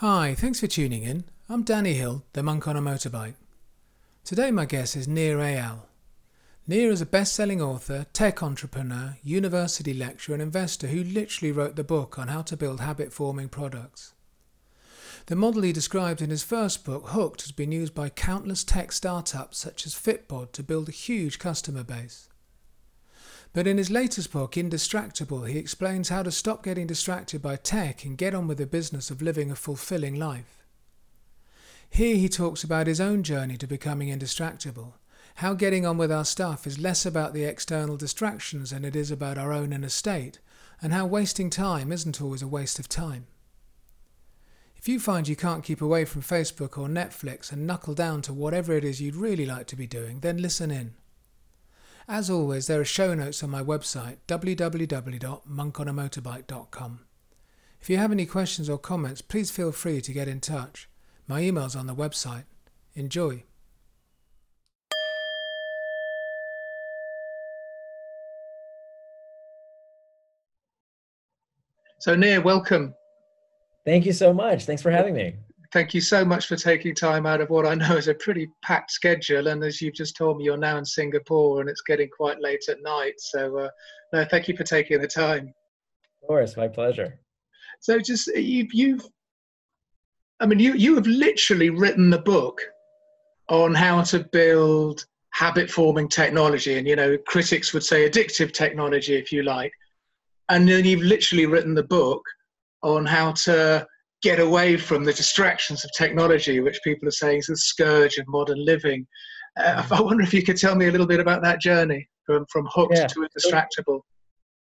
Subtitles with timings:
[0.00, 1.24] Hi, thanks for tuning in.
[1.46, 3.34] I'm Danny Hill, the monk on a motorbike.
[4.24, 5.80] Today, my guest is Nir Eyal.
[6.66, 11.76] Nir is a best selling author, tech entrepreneur, university lecturer, and investor who literally wrote
[11.76, 14.14] the book on how to build habit forming products.
[15.26, 18.92] The model he described in his first book, Hooked, has been used by countless tech
[18.92, 22.29] startups such as Fitbod to build a huge customer base.
[23.52, 28.04] But in his latest book, Indistractable, he explains how to stop getting distracted by tech
[28.04, 30.64] and get on with the business of living a fulfilling life.
[31.88, 34.92] Here he talks about his own journey to becoming indistractable,
[35.36, 39.10] how getting on with our stuff is less about the external distractions than it is
[39.10, 40.38] about our own inner state,
[40.80, 43.26] and how wasting time isn't always a waste of time.
[44.76, 48.32] If you find you can't keep away from Facebook or Netflix and knuckle down to
[48.32, 50.94] whatever it is you'd really like to be doing, then listen in.
[52.12, 57.00] As always, there are show notes on my website, www.monkonamotorbike.com.
[57.80, 60.88] If you have any questions or comments, please feel free to get in touch.
[61.28, 62.46] My email's on the website.
[62.96, 63.44] Enjoy.
[72.00, 72.92] So, Nir, welcome.
[73.84, 74.64] Thank you so much.
[74.64, 75.36] Thanks for having me
[75.72, 78.48] thank you so much for taking time out of what I know is a pretty
[78.62, 79.48] packed schedule.
[79.48, 82.64] And as you've just told me, you're now in Singapore and it's getting quite late
[82.68, 83.14] at night.
[83.18, 83.68] So, uh,
[84.12, 85.52] no, thank you for taking the time.
[86.22, 87.20] Of course, my pleasure.
[87.80, 89.06] So, just you've, you've
[90.40, 92.60] I mean, you, you have literally written the book
[93.48, 96.78] on how to build habit forming technology.
[96.78, 99.72] And, you know, critics would say addictive technology, if you like.
[100.48, 102.22] And then you've literally written the book
[102.82, 103.86] on how to
[104.22, 108.26] get away from the distractions of technology, which people are saying is the scourge of
[108.28, 109.06] modern living.
[109.56, 112.44] Uh, I wonder if you could tell me a little bit about that journey from,
[112.50, 113.06] from hooked yeah.
[113.06, 114.00] to indistractable.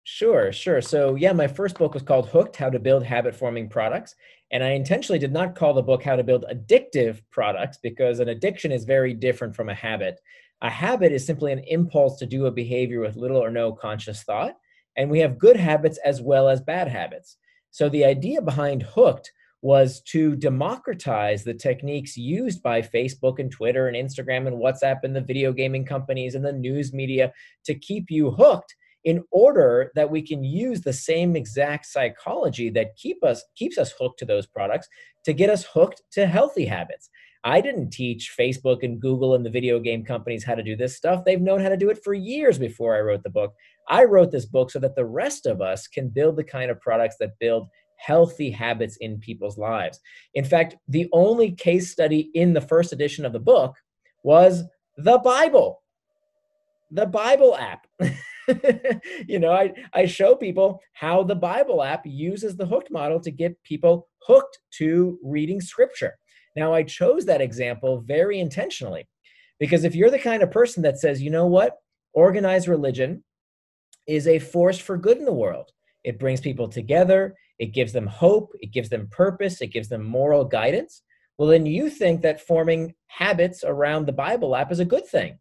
[0.06, 0.82] Sure, sure.
[0.82, 4.16] So, yeah, my first book was called Hooked How to Build Habit Forming Products.
[4.52, 8.30] And I intentionally did not call the book How to Build Addictive Products because an
[8.30, 10.20] addiction is very different from a habit.
[10.62, 14.24] A habit is simply an impulse to do a behavior with little or no conscious
[14.24, 14.56] thought.
[14.98, 17.38] And we have good habits as well as bad habits.
[17.72, 19.32] So, the idea behind Hooked
[19.64, 25.16] was to democratize the techniques used by Facebook and Twitter and Instagram and WhatsApp and
[25.16, 27.32] the video gaming companies and the news media
[27.64, 28.76] to keep you hooked
[29.06, 33.94] in order that we can use the same exact psychology that keep us keeps us
[33.98, 34.90] hooked to those products
[35.24, 37.10] to get us hooked to healthy habits.
[37.46, 40.96] I didn't teach Facebook and Google and the video game companies how to do this
[40.96, 41.24] stuff.
[41.26, 43.54] They've known how to do it for years before I wrote the book.
[43.90, 46.80] I wrote this book so that the rest of us can build the kind of
[46.80, 47.68] products that build
[48.06, 50.00] healthy habits in people's lives.
[50.34, 53.76] In fact, the only case study in the first edition of the book
[54.24, 54.64] was
[54.98, 55.82] the Bible,
[56.92, 57.88] the Bible app.
[59.28, 63.32] you know, I, I show people how the Bible app uses the hooked model to
[63.32, 66.14] get people hooked to reading scripture.
[66.56, 69.08] Now, I chose that example very intentionally
[69.60, 71.78] because if you're the kind of person that says, you know what,
[72.14, 73.24] organized religion
[74.08, 75.72] is a force for good in the world,
[76.04, 80.04] it brings people together, it gives them hope, it gives them purpose, it gives them
[80.04, 81.02] moral guidance.
[81.38, 85.40] Well, then you think that forming habits around the Bible app is a good thing.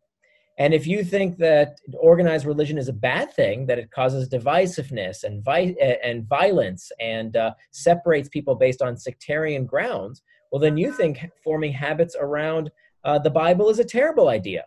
[0.59, 5.25] And if you think that organized religion is a bad thing, that it causes divisiveness
[5.25, 5.75] and, vi-
[6.05, 11.73] and violence and uh, separates people based on sectarian grounds, well, then you think forming
[11.73, 12.71] habits around
[13.05, 14.65] uh, the Bible is a terrible idea.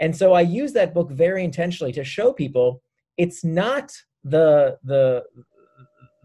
[0.00, 2.82] And so I use that book very intentionally to show people
[3.16, 3.92] it's not
[4.24, 5.24] the the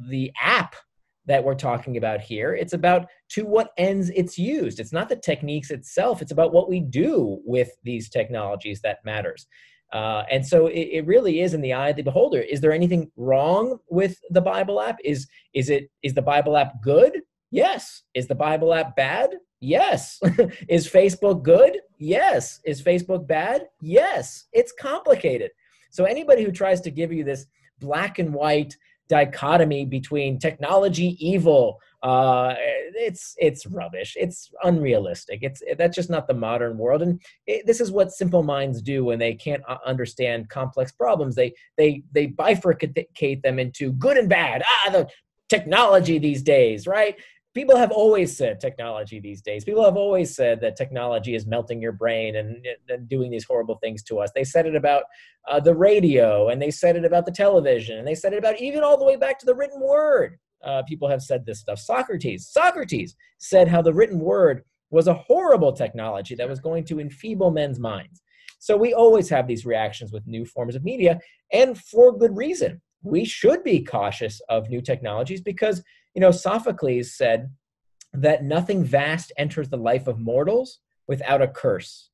[0.10, 0.76] the app
[1.26, 2.54] that we're talking about here.
[2.54, 4.80] It's about to what ends it's used.
[4.80, 9.48] It's not the techniques itself, it's about what we do with these technologies that matters.
[9.94, 12.42] Uh, and so it, it, really is in the eye of the beholder.
[12.42, 14.98] Is there anything wrong with the Bible app?
[15.06, 17.22] Is is it is the Bible app good?
[17.52, 18.02] Yes.
[18.16, 19.36] Is the Bible app bad?
[19.60, 20.20] Yes.
[20.68, 21.78] is Facebook good?
[22.00, 22.60] Yes.
[22.66, 23.68] Is Facebook bad?
[23.82, 24.46] Yes.
[24.52, 25.52] It's complicated.
[25.92, 27.46] So anybody who tries to give you this
[27.80, 28.76] black and white
[29.10, 34.18] dichotomy between technology evil uh, it's it's rubbish.
[34.20, 35.40] It's unrealistic.
[35.42, 37.02] It's that's just not the modern world.
[37.02, 41.34] And it, this is what simple minds do when they can't uh, understand complex problems.
[41.34, 44.64] They they they bifurcate them into good and bad.
[44.68, 45.08] Ah the
[45.50, 47.16] technology these days right
[47.54, 49.64] people have always said technology these days.
[49.64, 53.76] People have always said that technology is melting your brain and, and doing these horrible
[53.76, 54.32] things to us.
[54.34, 55.04] They said it about
[55.48, 58.60] uh, the radio, and they said it about the television, and they said it about
[58.60, 60.38] even all the way back to the written word.
[60.64, 61.80] Uh, people have said this stuff.
[61.80, 67.00] Socrates, Socrates said how the written word was a horrible technology that was going to
[67.00, 68.22] enfeeble men's minds.
[68.60, 71.20] So we always have these reactions with new forms of media,
[71.52, 72.82] and for good reason.
[73.06, 75.84] We should be cautious of new technologies because
[76.14, 77.52] you know, Sophocles said
[78.14, 82.10] that nothing vast enters the life of mortals without a curse.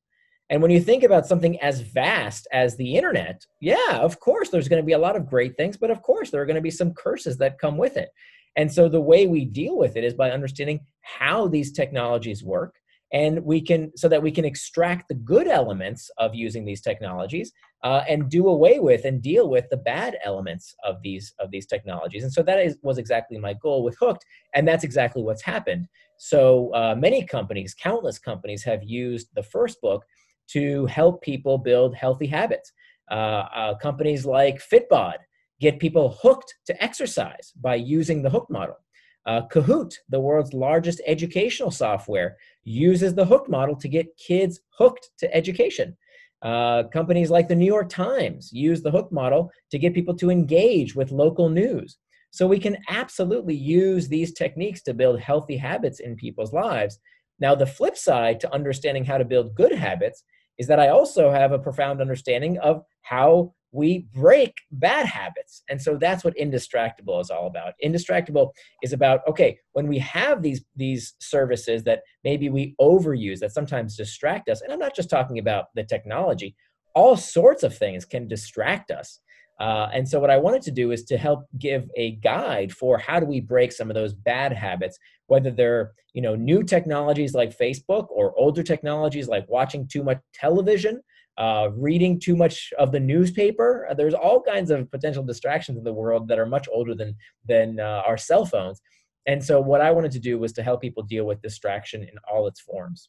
[0.48, 4.68] And when you think about something as vast as the internet, yeah, of course, there's
[4.68, 6.60] going to be a lot of great things, but of course, there are going to
[6.60, 8.08] be some curses that come with it.
[8.56, 12.79] And so the way we deal with it is by understanding how these technologies work
[13.12, 17.52] and we can so that we can extract the good elements of using these technologies
[17.82, 21.66] uh, and do away with and deal with the bad elements of these of these
[21.66, 22.22] technologies.
[22.22, 24.24] And so that is, was exactly my goal with hooked
[24.54, 25.88] and that's exactly what's happened.
[26.18, 30.04] So uh, many companies countless companies have used the first book
[30.52, 32.72] to help people build healthy habits.
[33.10, 35.16] Uh, uh companies like fitbod
[35.60, 38.76] get people hooked to exercise by using the hook model
[39.26, 45.10] uh, Kahoot, the world's largest educational software, uses the hook model to get kids hooked
[45.18, 45.96] to education.
[46.42, 50.30] Uh, companies like the New York Times use the hook model to get people to
[50.30, 51.98] engage with local news.
[52.30, 56.98] So we can absolutely use these techniques to build healthy habits in people's lives.
[57.40, 60.24] Now, the flip side to understanding how to build good habits
[60.56, 65.62] is that I also have a profound understanding of how we break bad habits.
[65.68, 67.74] And so that's what indistractable is all about.
[67.84, 68.50] Indistractable
[68.82, 73.96] is about okay, when we have these these services that maybe we overuse that sometimes
[73.96, 74.60] distract us.
[74.62, 76.56] And I'm not just talking about the technology.
[76.94, 79.20] All sorts of things can distract us.
[79.60, 82.96] Uh, and so what I wanted to do is to help give a guide for
[82.96, 87.34] how do we break some of those bad habits, whether they're you know new technologies
[87.34, 91.00] like Facebook or older technologies like watching too much television
[91.40, 93.86] uh, reading too much of the newspaper.
[93.90, 97.16] Uh, there's all kinds of potential distractions in the world that are much older than
[97.48, 98.80] than uh, our cell phones.
[99.26, 102.14] And so, what I wanted to do was to help people deal with distraction in
[102.30, 103.08] all its forms.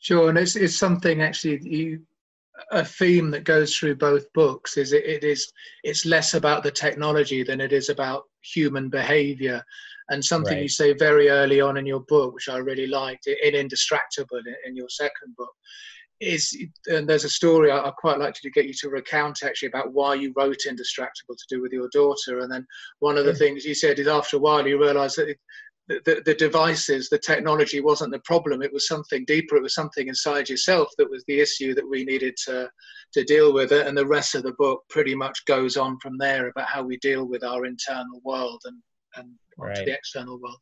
[0.00, 2.02] Sure, and it's, it's something actually you
[2.72, 5.52] a theme that goes through both books is it, it is
[5.84, 9.62] it's less about the technology than it is about human behavior
[10.08, 10.62] and something right.
[10.62, 14.74] you say very early on in your book which i really liked in indistractable in
[14.74, 15.54] your second book
[16.20, 16.56] is
[16.86, 19.92] and there's a story I, would quite like to get you to recount actually about
[19.92, 22.40] why you wrote Indistractable to do with your daughter.
[22.40, 22.66] And then
[22.98, 25.38] one of the things you said is after a while you realised that it,
[25.86, 28.60] the, the, the, devices, the technology wasn't the problem.
[28.62, 29.56] It was something deeper.
[29.56, 32.70] It was something inside yourself that was the issue that we needed to
[33.14, 33.86] to deal with it.
[33.86, 36.98] And the rest of the book pretty much goes on from there about how we
[36.98, 38.76] deal with our internal world and
[39.16, 39.84] and right.
[39.86, 40.58] the external world.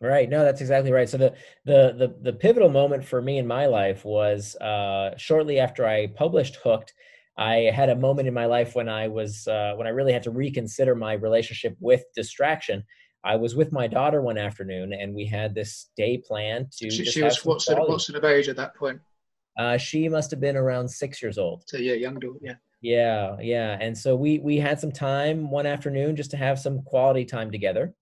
[0.00, 0.30] Right.
[0.30, 1.08] No, that's exactly right.
[1.08, 1.34] So the
[1.66, 6.06] the the the pivotal moment for me in my life was uh, shortly after I
[6.06, 6.94] published Hooked.
[7.36, 10.22] I had a moment in my life when I was uh, when I really had
[10.22, 12.82] to reconsider my relationship with distraction.
[13.24, 16.90] I was with my daughter one afternoon, and we had this day planned to.
[16.90, 19.00] She, she was what sort, of, what sort of age at that point?
[19.58, 21.64] Uh, she must have been around six years old.
[21.66, 22.54] So yeah, young daughter, yeah.
[22.80, 26.80] Yeah, yeah, and so we we had some time one afternoon just to have some
[26.84, 27.94] quality time together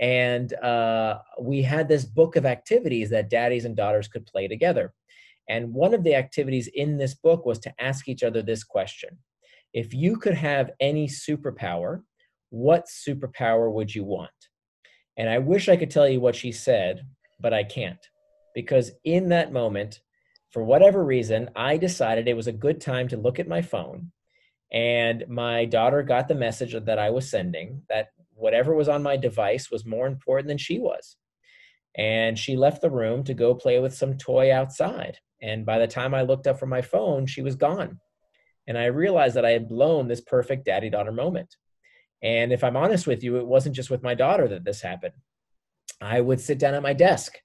[0.00, 4.94] and uh, we had this book of activities that daddies and daughters could play together.
[5.48, 9.18] And one of the activities in this book was to ask each other this question
[9.74, 12.02] If you could have any superpower,
[12.48, 14.30] what superpower would you want?
[15.18, 17.06] And I wish I could tell you what she said,
[17.38, 18.04] but I can't.
[18.54, 20.00] Because in that moment,
[20.50, 24.10] for whatever reason, I decided it was a good time to look at my phone.
[24.72, 28.08] And my daughter got the message that I was sending that
[28.40, 31.16] whatever was on my device was more important than she was.
[31.96, 35.18] And she left the room to go play with some toy outside.
[35.42, 37.98] And by the time I looked up from my phone, she was gone.
[38.66, 41.56] And I realized that I had blown this perfect daddy daughter moment.
[42.22, 45.14] And if I'm honest with you, it wasn't just with my daughter that this happened.
[46.00, 47.38] I would sit down at my desk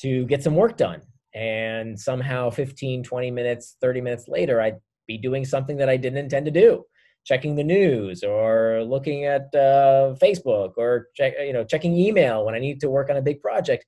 [0.00, 1.02] to get some work done.
[1.34, 6.18] And somehow 15, 20 minutes, 30 minutes later, I'd be doing something that I didn't
[6.18, 6.84] intend to do
[7.26, 12.54] checking the news or looking at uh, Facebook or check, you know checking email when
[12.54, 13.84] I need to work on a big project,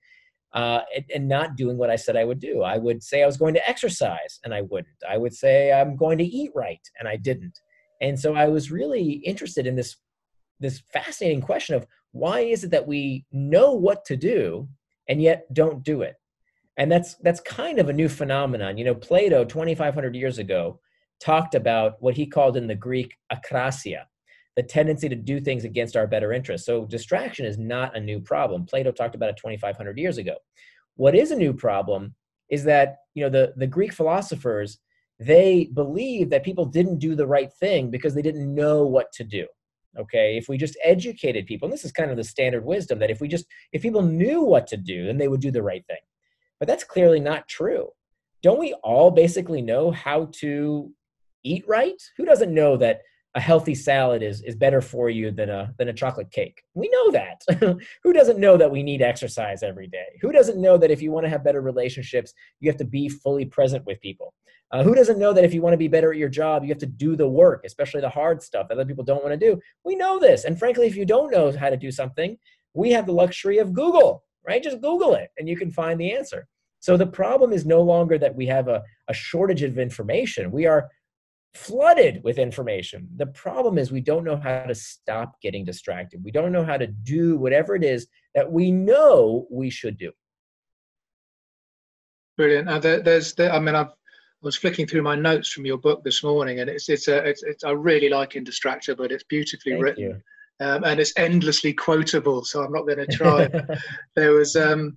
[0.52, 2.62] uh, and, and, not doing what I said I would do.
[2.62, 4.96] I would say I was going to exercise and I wouldn't.
[5.08, 7.58] I would say I'm going to eat right and I didn't.
[8.00, 9.96] And so I was really interested in this
[10.60, 14.68] this fascinating question of why is it that we know what to do
[15.08, 16.16] and yet don't do it?
[16.76, 18.78] And that's that's kind of a new phenomenon.
[18.78, 20.80] You know, Plato 2,500 years ago
[21.20, 24.04] talked about what he called in the Greek akrasia,
[24.56, 26.66] the tendency to do things against our better interests.
[26.66, 28.66] So distraction is not a new problem.
[28.66, 30.36] Plato talked about it 2,500 years ago.
[30.96, 32.14] What is a new problem
[32.50, 34.78] is that you know the, the Greek philosophers
[35.20, 39.24] they believed that people didn't do the right thing because they didn't know what to
[39.24, 39.46] do.
[39.98, 43.10] Okay, if we just educated people, and this is kind of the standard wisdom that
[43.10, 45.84] if we just if people knew what to do, then they would do the right
[45.86, 45.98] thing.
[46.60, 47.88] But that's clearly not true.
[48.42, 50.92] Don't we all basically know how to
[51.44, 52.00] eat right?
[52.16, 53.00] Who doesn't know that
[53.34, 56.62] a healthy salad is is better for you than a than a chocolate cake.
[56.74, 57.78] We know that.
[58.02, 60.18] Who doesn't know that we need exercise every day?
[60.22, 63.08] Who doesn't know that if you want to have better relationships, you have to be
[63.08, 64.34] fully present with people?
[64.70, 66.68] Uh, who doesn't know that if you want to be better at your job, you
[66.68, 69.46] have to do the work, especially the hard stuff that other people don't want to
[69.46, 69.58] do?
[69.84, 70.44] We know this.
[70.44, 72.36] And frankly, if you don't know how to do something,
[72.74, 74.62] we have the luxury of Google, right?
[74.62, 76.46] Just Google it and you can find the answer.
[76.80, 80.52] So the problem is no longer that we have a, a shortage of information.
[80.52, 80.88] We are
[81.58, 83.08] flooded with information.
[83.16, 86.22] The problem is we don't know how to stop getting distracted.
[86.22, 90.12] We don't know how to do whatever it is that we know we should do.
[92.36, 92.68] Brilliant.
[92.68, 95.78] Uh, there, there's, there, I mean, I've, I was flicking through my notes from your
[95.78, 99.24] book this morning, and it's it's a it's, it's I really like Indistractor, but it's
[99.24, 100.22] beautifully Thank written,
[100.60, 102.44] um, and it's endlessly quotable.
[102.44, 103.48] So I'm not going to try.
[104.14, 104.96] there was um,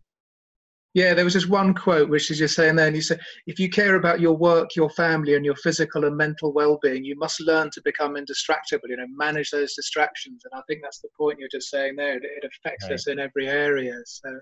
[0.93, 3.59] yeah, there was just one quote which is just saying there, and you said, if
[3.59, 7.39] you care about your work, your family, and your physical and mental well-being, you must
[7.41, 8.89] learn to become indistractable.
[8.89, 12.17] You know, manage those distractions, and I think that's the point you're just saying there.
[12.17, 12.93] It, it affects right.
[12.93, 13.93] us in every area.
[14.05, 14.39] So,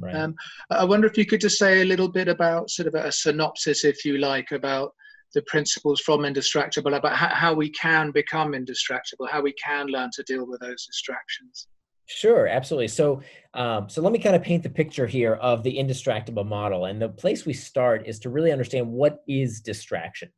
[0.00, 0.14] right.
[0.16, 0.34] um,
[0.70, 3.84] I wonder if you could just say a little bit about sort of a synopsis,
[3.84, 4.90] if you like, about
[5.34, 10.10] the principles from indistractable, about how, how we can become indistractable, how we can learn
[10.14, 11.68] to deal with those distractions.
[12.06, 12.88] Sure, absolutely.
[12.88, 13.22] So,
[13.54, 16.84] um, so let me kind of paint the picture here of the indistractable model.
[16.84, 20.28] And the place we start is to really understand what is distraction.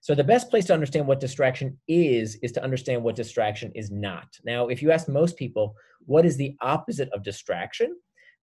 [0.00, 3.90] So, the best place to understand what distraction is is to understand what distraction is
[3.90, 4.28] not.
[4.44, 7.96] Now, if you ask most people, what is the opposite of distraction?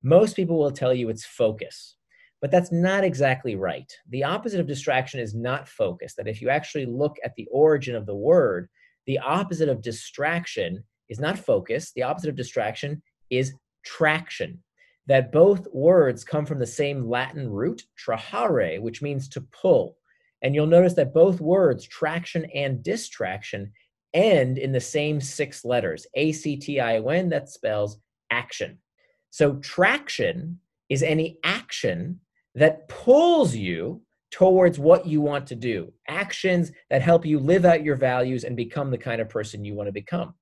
[0.03, 1.95] Most people will tell you it's focus.
[2.41, 3.89] But that's not exactly right.
[4.09, 6.15] The opposite of distraction is not focus.
[6.15, 8.67] That if you actually look at the origin of the word,
[9.05, 11.91] the opposite of distraction is not focus.
[11.95, 13.53] The opposite of distraction is
[13.86, 14.63] traction.
[15.07, 19.98] That both words come from the same Latin root, trahare, which means to pull.
[20.41, 23.72] And you'll notice that both words, traction and distraction,
[24.13, 27.98] end in the same six letters, A C T I O N, that spells
[28.31, 28.77] action.
[29.29, 32.19] So traction is any action
[32.55, 37.83] that pulls you towards what you want to do, actions that help you live out
[37.83, 40.33] your values and become the kind of person you want to become.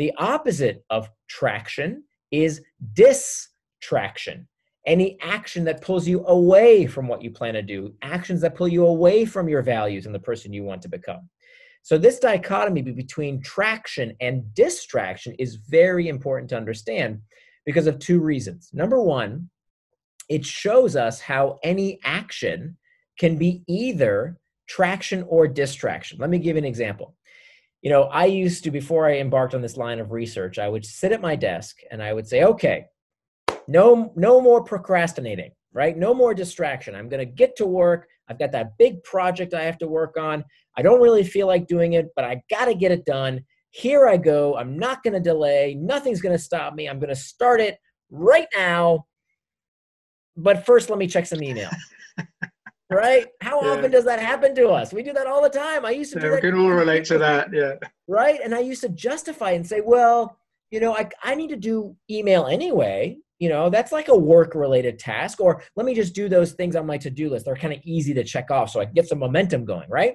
[0.00, 2.62] The opposite of traction is
[2.94, 4.48] distraction.
[4.86, 8.66] Any action that pulls you away from what you plan to do, actions that pull
[8.66, 11.28] you away from your values and the person you want to become.
[11.82, 17.20] So, this dichotomy between traction and distraction is very important to understand
[17.66, 18.70] because of two reasons.
[18.72, 19.50] Number one,
[20.30, 22.78] it shows us how any action
[23.18, 26.16] can be either traction or distraction.
[26.18, 27.16] Let me give you an example
[27.82, 30.84] you know, I used to, before I embarked on this line of research, I would
[30.84, 32.86] sit at my desk and I would say, okay,
[33.68, 35.96] no, no more procrastinating, right?
[35.96, 36.94] No more distraction.
[36.94, 38.06] I'm going to get to work.
[38.28, 40.44] I've got that big project I have to work on.
[40.76, 43.40] I don't really feel like doing it, but I got to get it done.
[43.70, 44.56] Here I go.
[44.56, 45.74] I'm not going to delay.
[45.74, 46.88] Nothing's going to stop me.
[46.88, 47.78] I'm going to start it
[48.10, 49.06] right now.
[50.36, 51.70] But first, let me check some email.
[52.90, 53.26] right?
[53.40, 53.70] How yeah.
[53.70, 54.92] often does that happen to us?
[54.92, 55.84] We do that all the time.
[55.84, 56.20] I used to.
[56.20, 57.48] Yeah, we can all relate to that.
[57.60, 57.74] Yeah.
[58.08, 60.38] Right, and I used to justify and say, well,
[60.70, 63.18] you know, I I need to do email anyway.
[63.38, 65.40] You know, that's like a work-related task.
[65.40, 67.46] Or let me just do those things on my to-do list.
[67.46, 70.14] They're kind of easy to check off, so I can get some momentum going, right?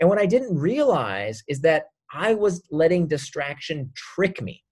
[0.00, 4.62] And what I didn't realize is that I was letting distraction trick me.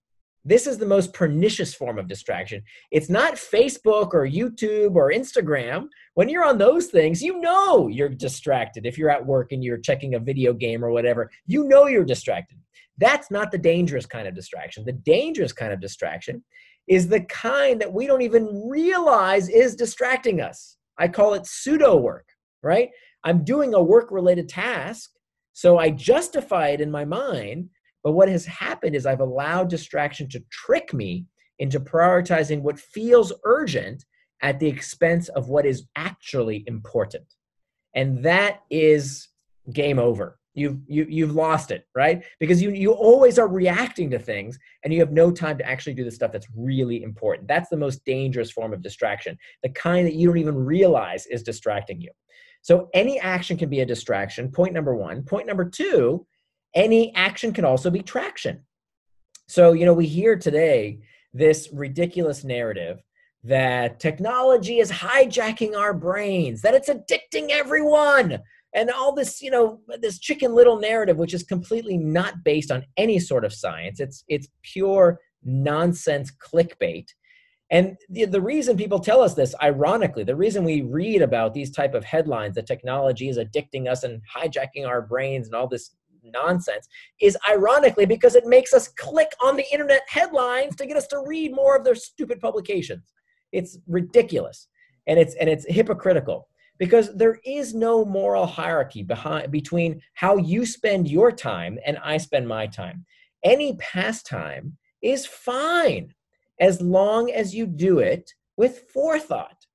[0.43, 2.63] This is the most pernicious form of distraction.
[2.89, 5.87] It's not Facebook or YouTube or Instagram.
[6.15, 8.85] When you're on those things, you know you're distracted.
[8.85, 12.03] If you're at work and you're checking a video game or whatever, you know you're
[12.03, 12.57] distracted.
[12.97, 14.83] That's not the dangerous kind of distraction.
[14.83, 16.43] The dangerous kind of distraction
[16.87, 20.77] is the kind that we don't even realize is distracting us.
[20.97, 22.27] I call it pseudo work,
[22.63, 22.89] right?
[23.23, 25.11] I'm doing a work related task,
[25.53, 27.69] so I justify it in my mind
[28.03, 31.25] but what has happened is I've allowed distraction to trick me
[31.59, 34.03] into prioritizing what feels urgent
[34.41, 37.25] at the expense of what is actually important.
[37.95, 39.27] And that is
[39.71, 40.39] game over.
[40.53, 42.25] You've you, you've lost it, right?
[42.39, 45.93] Because you you always are reacting to things and you have no time to actually
[45.93, 47.47] do the stuff that's really important.
[47.47, 51.41] That's the most dangerous form of distraction, the kind that you don't even realize is
[51.43, 52.11] distracting you.
[52.63, 54.51] So any action can be a distraction.
[54.51, 55.23] Point number one.
[55.23, 56.25] Point number two
[56.73, 58.65] any action can also be traction.
[59.47, 60.99] So, you know, we hear today
[61.33, 63.01] this ridiculous narrative
[63.43, 68.39] that technology is hijacking our brains, that it's addicting everyone,
[68.73, 72.85] and all this, you know, this chicken little narrative, which is completely not based on
[72.97, 73.99] any sort of science.
[73.99, 77.07] It's it's pure nonsense clickbait.
[77.71, 81.71] And the, the reason people tell us this, ironically, the reason we read about these
[81.71, 85.91] type of headlines that technology is addicting us and hijacking our brains and all this
[86.23, 86.87] nonsense
[87.19, 91.23] is ironically because it makes us click on the internet headlines to get us to
[91.25, 93.13] read more of their stupid publications.
[93.51, 94.67] It's ridiculous
[95.07, 96.47] and it's and it's hypocritical
[96.77, 102.17] because there is no moral hierarchy behind between how you spend your time and I
[102.17, 103.05] spend my time.
[103.43, 106.13] Any pastime is fine
[106.59, 109.65] as long as you do it with forethought.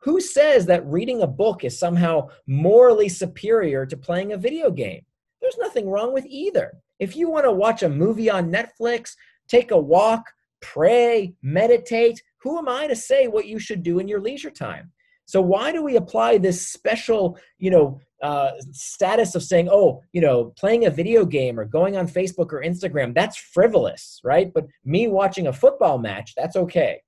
[0.00, 5.05] Who says that reading a book is somehow morally superior to playing a video game?
[5.40, 6.72] There's nothing wrong with either.
[6.98, 9.12] If you want to watch a movie on Netflix,
[9.48, 10.24] take a walk,
[10.60, 14.92] pray, meditate, who am I to say what you should do in your leisure time?
[15.26, 20.20] So why do we apply this special, you know, uh, status of saying, oh, you
[20.20, 24.52] know, playing a video game or going on Facebook or Instagram, that's frivolous, right?
[24.54, 27.00] But me watching a football match, that's okay.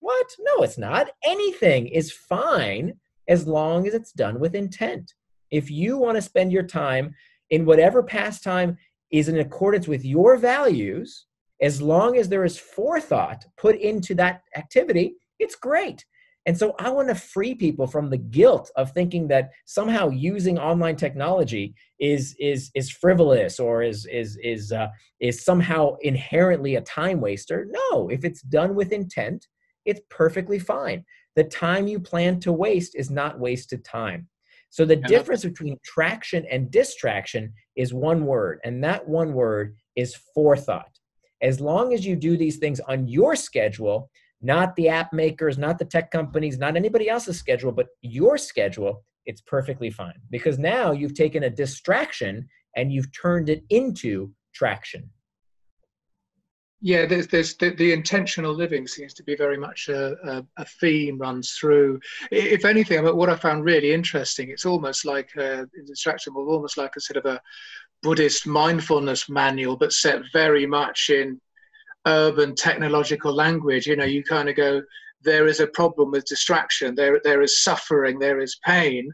[0.00, 0.26] What?
[0.40, 1.10] No, it's not.
[1.24, 2.94] Anything is fine
[3.28, 5.14] as long as it's done with intent.
[5.50, 7.14] If you want to spend your time
[7.50, 8.76] in whatever pastime
[9.10, 11.26] is in accordance with your values,
[11.60, 16.04] as long as there is forethought put into that activity, it's great.
[16.46, 20.58] And so I want to free people from the guilt of thinking that somehow using
[20.58, 24.88] online technology is is is frivolous or is is is uh,
[25.20, 27.68] is somehow inherently a time waster.
[27.70, 29.46] No, if it's done with intent,
[29.84, 31.04] it's perfectly fine.
[31.36, 34.28] The time you plan to waste is not wasted time.
[34.70, 40.16] So the difference between traction and distraction is one word, and that one word is
[40.32, 40.98] forethought.
[41.42, 44.10] As long as you do these things on your schedule,
[44.40, 49.04] not the app makers, not the tech companies, not anybody else's schedule, but your schedule,
[49.26, 50.20] it's perfectly fine.
[50.30, 52.46] Because now you've taken a distraction
[52.76, 55.10] and you've turned it into traction.
[56.82, 60.64] Yeah, there's, there's the, the, intentional living seems to be very much a, a, a,
[60.64, 62.00] theme runs through.
[62.30, 66.78] If anything, I mean, what I found really interesting, it's almost like a, distraction, almost
[66.78, 67.40] like a sort of a
[68.02, 71.38] Buddhist mindfulness manual, but set very much in
[72.06, 73.86] urban technological language.
[73.86, 74.82] You know, you kind of go,
[75.22, 76.94] there is a problem with distraction.
[76.94, 78.18] There, there is suffering.
[78.18, 79.10] There is pain.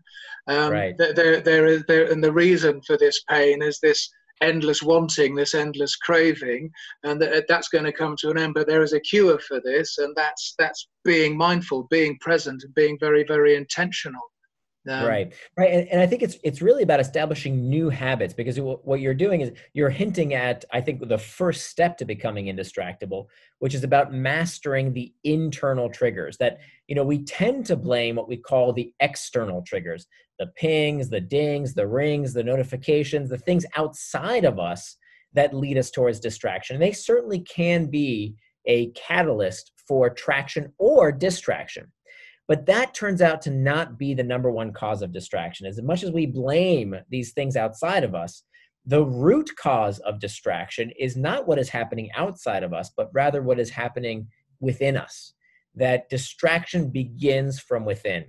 [0.46, 0.96] Um, right.
[0.96, 4.09] There, there, there is there, and the reason for this pain is this
[4.40, 6.70] endless wanting, this endless craving,
[7.05, 8.55] and that, that's going to come to an end.
[8.55, 12.75] But there is a cure for this, and that's that's being mindful, being present, and
[12.75, 14.22] being very, very intentional.
[14.88, 18.61] Um, right, right, and, and I think it's it's really about establishing new habits because
[18.61, 23.27] what you're doing is you're hinting at I think the first step to becoming indistractable,
[23.59, 26.37] which is about mastering the internal triggers.
[26.37, 30.07] That you know we tend to blame what we call the external triggers,
[30.38, 34.96] the pings, the dings, the rings, the notifications, the things outside of us
[35.33, 36.77] that lead us towards distraction.
[36.77, 38.35] And they certainly can be
[38.66, 41.92] a catalyst for traction or distraction.
[42.49, 45.66] But that turns out to not be the number one cause of distraction.
[45.66, 48.44] As much as we blame these things outside of us,
[48.85, 53.42] the root cause of distraction is not what is happening outside of us, but rather
[53.42, 54.29] what is happening
[54.61, 55.35] within us.
[55.75, 58.27] That distraction begins from within.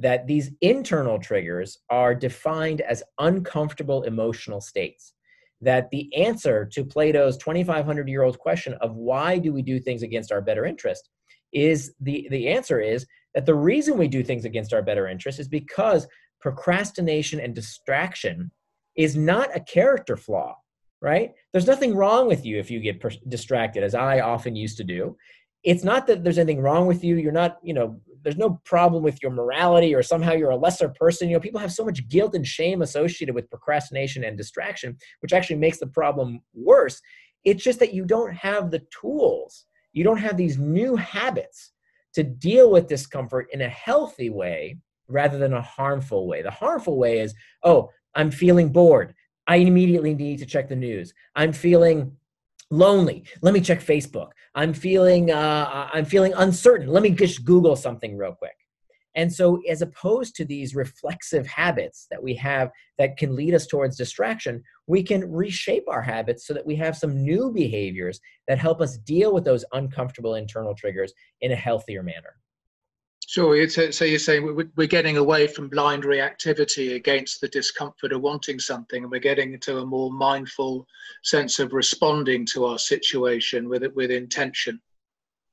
[0.00, 5.14] That these internal triggers are defined as uncomfortable emotional states.
[5.60, 10.02] That the answer to Plato's 2,500 year old question of why do we do things
[10.02, 11.08] against our better interest
[11.52, 15.38] is the, the answer is that the reason we do things against our better interest
[15.38, 16.06] is because
[16.40, 18.50] procrastination and distraction
[18.96, 20.56] is not a character flaw,
[21.00, 21.32] right?
[21.52, 24.84] There's nothing wrong with you if you get per- distracted, as I often used to
[24.84, 25.16] do.
[25.62, 27.16] It's not that there's anything wrong with you.
[27.16, 30.88] You're not, you know, there's no problem with your morality or somehow you're a lesser
[30.88, 31.28] person.
[31.28, 35.32] You know, people have so much guilt and shame associated with procrastination and distraction, which
[35.32, 37.00] actually makes the problem worse.
[37.44, 39.66] It's just that you don't have the tools.
[39.92, 41.72] You don't have these new habits
[42.14, 44.78] to deal with discomfort in a healthy way
[45.08, 46.42] rather than a harmful way.
[46.42, 49.14] The harmful way is, oh, I'm feeling bored.
[49.46, 51.12] I immediately need to check the news.
[51.34, 52.16] I'm feeling
[52.70, 53.24] lonely.
[53.42, 54.30] Let me check Facebook.
[54.54, 56.88] I'm feeling uh, I'm feeling uncertain.
[56.88, 58.56] Let me just Google something real quick.
[59.16, 63.66] And so, as opposed to these reflexive habits that we have that can lead us
[63.66, 68.58] towards distraction, we can reshape our habits so that we have some new behaviors that
[68.58, 72.36] help us deal with those uncomfortable internal triggers in a healthier manner.
[73.30, 73.68] Sure.
[73.68, 79.04] So you're saying we're getting away from blind reactivity against the discomfort of wanting something,
[79.04, 80.84] and we're getting into a more mindful
[81.22, 84.80] sense of responding to our situation with it with intention.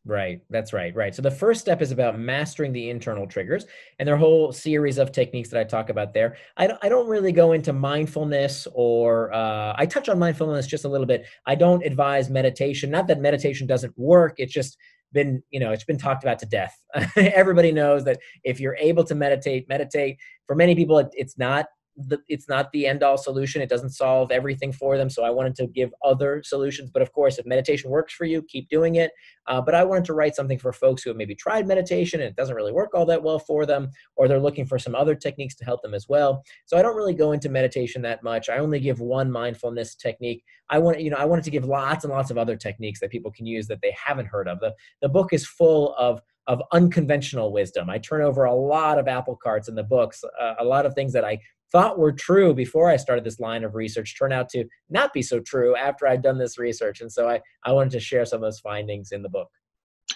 [0.06, 1.14] Right, that's right, right.
[1.14, 3.68] So the first step is about mastering the internal triggers,
[4.00, 6.38] and there are whole series of techniques that I talk about there.
[6.56, 10.86] I don't, I don't really go into mindfulness, or uh, I touch on mindfulness just
[10.86, 11.28] a little bit.
[11.46, 12.90] I don't advise meditation.
[12.90, 14.34] Not that meditation doesn't work.
[14.40, 14.78] It's just
[15.14, 16.76] been, you know, it's been talked about to death.
[17.16, 20.18] Everybody knows that if you're able to meditate, meditate.
[20.46, 21.68] For many people, it, it's not
[21.98, 23.62] the it's not the end all solution.
[23.62, 25.10] It doesn't solve everything for them.
[25.10, 26.92] So I wanted to give other solutions.
[26.92, 29.12] But of course, if meditation works for you, keep doing it.
[29.48, 32.30] Uh, but I wanted to write something for folks who have maybe tried meditation and
[32.30, 35.16] it doesn't really work all that well for them, or they're looking for some other
[35.16, 36.44] techniques to help them as well.
[36.66, 38.50] So I don't really go into meditation that much.
[38.50, 40.44] I only give one mindfulness technique.
[40.70, 43.10] I want you know I wanted to give lots and lots of other techniques that
[43.10, 44.60] people can use that they haven't heard of.
[44.60, 47.90] The the book is full of of unconventional wisdom.
[47.90, 50.94] I turn over a lot of apple carts in the books, uh, a lot of
[50.94, 51.40] things that I
[51.72, 55.22] thought were true before I started this line of research turn out to not be
[55.22, 57.02] so true after I'd done this research.
[57.02, 59.50] And so I, I wanted to share some of those findings in the book.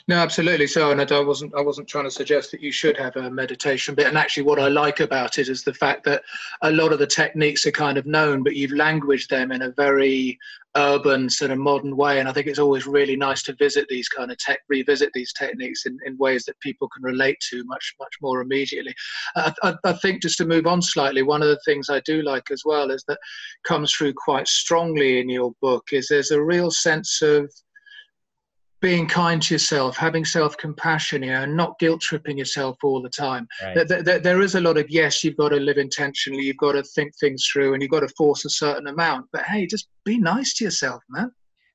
[0.08, 0.68] No, absolutely.
[0.68, 3.94] So, and I wasn't I wasn't trying to suggest that you should have a meditation
[3.94, 4.08] bit.
[4.08, 6.24] And actually, what I like about it is the fact that
[6.62, 9.72] a lot of the techniques are kind of known, but you've languaged them in a
[9.72, 10.40] very
[10.78, 12.20] urban sort of modern way.
[12.20, 15.34] And I think it's always really nice to visit these kind of tech, revisit these
[15.34, 18.96] techniques in, in ways that people can relate to much much more immediately.
[19.36, 22.22] I, I, I think just to move on slightly, one of the things I do
[22.22, 23.20] like as well is that
[23.66, 27.52] comes through quite strongly in your book is there's a real sense of
[28.82, 33.02] being kind to yourself, having self compassion, you know, and not guilt tripping yourself all
[33.02, 33.48] the time.
[33.62, 33.88] Right.
[33.88, 36.74] There, there, there is a lot of, yes, you've got to live intentionally, you've got
[36.74, 39.28] to think things through, and you've got to force a certain amount.
[39.32, 41.32] But hey, just be nice to yourself, man.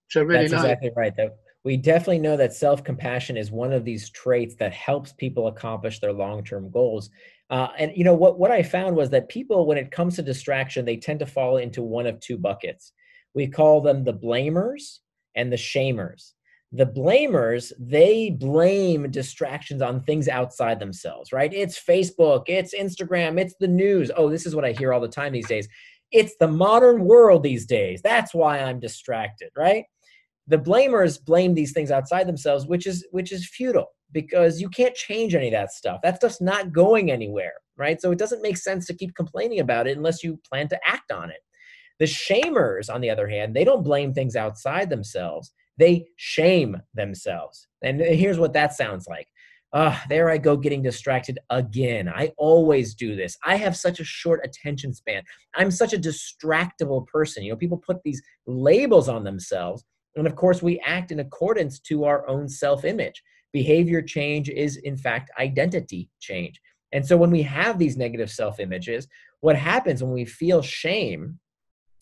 [0.09, 0.65] So really That's like.
[0.65, 1.13] exactly right.
[1.17, 1.31] Though
[1.65, 6.01] we definitely know that self compassion is one of these traits that helps people accomplish
[6.01, 7.09] their long term goals.
[7.51, 8.39] Uh, and you know what?
[8.39, 11.59] What I found was that people, when it comes to distraction, they tend to fall
[11.59, 12.93] into one of two buckets.
[13.35, 14.99] We call them the blamers
[15.37, 16.33] and the shamers
[16.73, 21.53] the blamers they blame distractions on things outside themselves right?
[21.53, 24.11] It's facebook it's instagram it's the news.
[24.17, 25.69] Oh this is what i hear all the time these days.
[26.13, 28.01] It's the modern world these days.
[28.03, 29.85] That's why i'm distracted right?
[30.49, 34.95] The blamers blame these things outside themselves which is which is futile because you can't
[34.95, 36.01] change any of that stuff.
[36.03, 38.01] That stuff's not going anywhere right?
[38.01, 41.13] So it doesn't make sense to keep complaining about it unless you plan to act
[41.13, 41.41] on it.
[41.99, 47.69] The shamers on the other hand they don't blame things outside themselves they shame themselves.
[47.83, 49.29] And here's what that sounds like.
[49.73, 52.09] Ah, oh, there I go getting distracted again.
[52.09, 53.37] I always do this.
[53.45, 55.23] I have such a short attention span.
[55.55, 57.43] I'm such a distractible person.
[57.43, 59.85] You know, people put these labels on themselves.
[60.15, 63.23] And of course, we act in accordance to our own self image.
[63.53, 66.61] Behavior change is, in fact, identity change.
[66.93, 69.09] And so when we have these negative self images,
[69.41, 71.39] what happens when we feel shame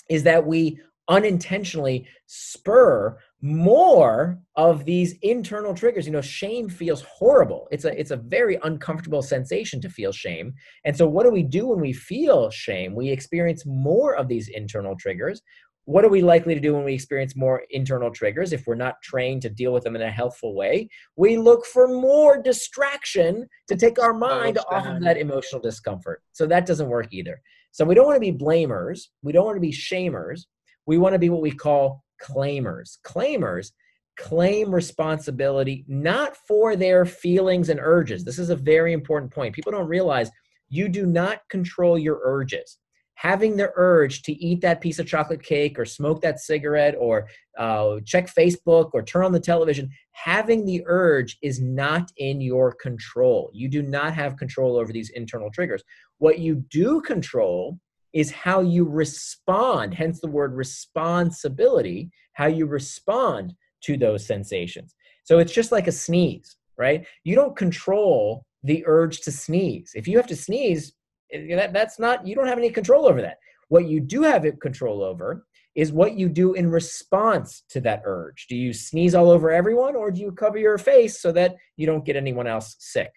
[0.08, 6.06] is that we unintentionally spur more of these internal triggers.
[6.06, 7.68] You know shame feels horrible.
[7.70, 10.54] It's a it's a very uncomfortable sensation to feel shame.
[10.84, 12.94] And so what do we do when we feel shame?
[12.94, 15.42] We experience more of these internal triggers.
[15.86, 19.02] What are we likely to do when we experience more internal triggers if we're not
[19.02, 20.88] trained to deal with them in a healthful way?
[21.16, 26.22] We look for more distraction to take our mind off of that emotional discomfort.
[26.32, 27.38] So that doesn't work either.
[27.72, 29.08] So we don't want to be blamers.
[29.22, 30.44] We don't want to be shamers
[30.86, 32.98] we want to be what we call claimers.
[33.06, 33.72] Claimers
[34.16, 38.24] claim responsibility not for their feelings and urges.
[38.24, 39.54] This is a very important point.
[39.54, 40.30] People don't realize
[40.68, 42.78] you do not control your urges.
[43.16, 47.28] Having the urge to eat that piece of chocolate cake or smoke that cigarette or
[47.56, 52.74] uh, check Facebook or turn on the television, having the urge is not in your
[52.74, 53.50] control.
[53.54, 55.82] You do not have control over these internal triggers.
[56.18, 57.78] What you do control
[58.14, 64.94] is how you respond, hence the word responsibility, how you respond to those sensations.
[65.24, 67.06] So it's just like a sneeze, right?
[67.24, 69.92] You don't control the urge to sneeze.
[69.94, 70.92] If you have to sneeze,
[71.32, 73.38] eh, that, that's not, you don't have any control over that.
[73.68, 78.46] What you do have control over is what you do in response to that urge.
[78.48, 81.86] Do you sneeze all over everyone or do you cover your face so that you
[81.86, 83.10] don't get anyone else sick?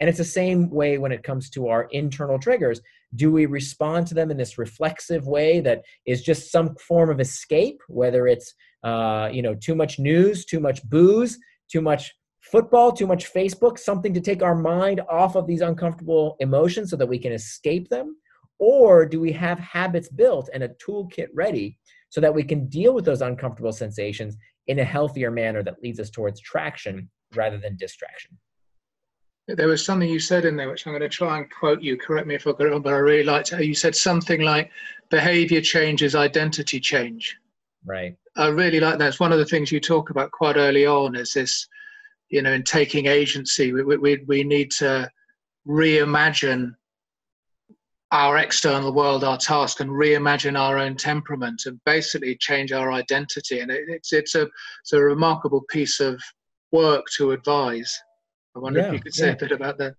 [0.00, 2.80] And it's the same way when it comes to our internal triggers.
[3.14, 7.20] Do we respond to them in this reflexive way that is just some form of
[7.20, 11.38] escape, whether it's uh, you know too much news, too much booze,
[11.70, 12.12] too much
[12.44, 16.96] football, too much Facebook, something to take our mind off of these uncomfortable emotions so
[16.96, 18.16] that we can escape them?
[18.58, 21.78] Or do we have habits built and a toolkit ready
[22.10, 25.98] so that we can deal with those uncomfortable sensations in a healthier manner that leads
[25.98, 28.38] us towards traction rather than distraction?
[29.46, 31.96] There was something you said in there which I'm going to try and quote you.
[31.96, 33.64] Correct me if I got it wrong, but I really liked it.
[33.64, 34.70] You said something like,
[35.10, 37.36] "Behavior changes, identity change."
[37.84, 38.16] Right.
[38.36, 39.08] I really like that.
[39.08, 41.14] It's one of the things you talk about quite early on.
[41.14, 41.68] Is this,
[42.30, 45.10] you know, in taking agency, we we we need to
[45.68, 46.74] reimagine
[48.12, 53.60] our external world, our task, and reimagine our own temperament, and basically change our identity.
[53.60, 54.48] And it, it's it's a
[54.82, 56.18] it's a remarkable piece of
[56.72, 58.00] work to advise.
[58.56, 59.32] I wonder yeah, if you could say yeah.
[59.32, 59.94] a bit about that.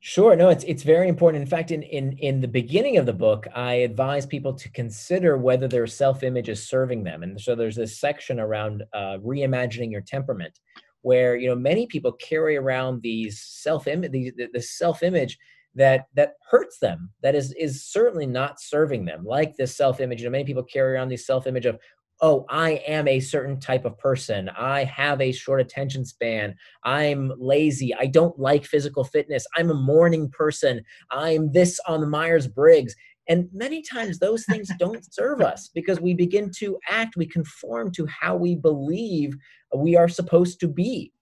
[0.00, 0.36] Sure.
[0.36, 1.42] No, it's it's very important.
[1.42, 5.36] In fact, in in in the beginning of the book, I advise people to consider
[5.36, 7.22] whether their self image is serving them.
[7.22, 10.60] And so there's this section around uh, reimagining your temperament,
[11.02, 15.38] where you know many people carry around these self image, the, the self image
[15.76, 20.20] that that hurts them that is is certainly not serving them like this self image
[20.20, 21.78] you know many people carry around this self image of
[22.20, 24.48] oh, I am a certain type of person.
[24.56, 26.54] I have a short attention span.
[26.84, 27.94] I'm lazy.
[27.94, 29.46] I don't like physical fitness.
[29.56, 30.82] I'm a morning person.
[31.10, 32.94] I'm this on the Myers Briggs.
[33.28, 37.92] And many times those things don't serve us because we begin to act, we conform
[37.92, 39.36] to how we believe
[39.74, 41.12] we are supposed to be.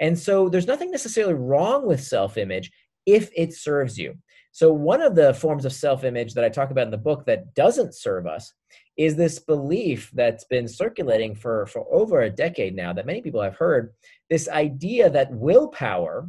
[0.00, 2.70] And so there's nothing necessarily wrong with self image
[3.06, 4.14] if it serves you.
[4.50, 7.24] So, one of the forms of self image that I talk about in the book
[7.26, 8.52] that doesn't serve us
[8.96, 13.40] is this belief that's been circulating for, for over a decade now that many people
[13.40, 13.94] have heard
[14.28, 16.28] this idea that willpower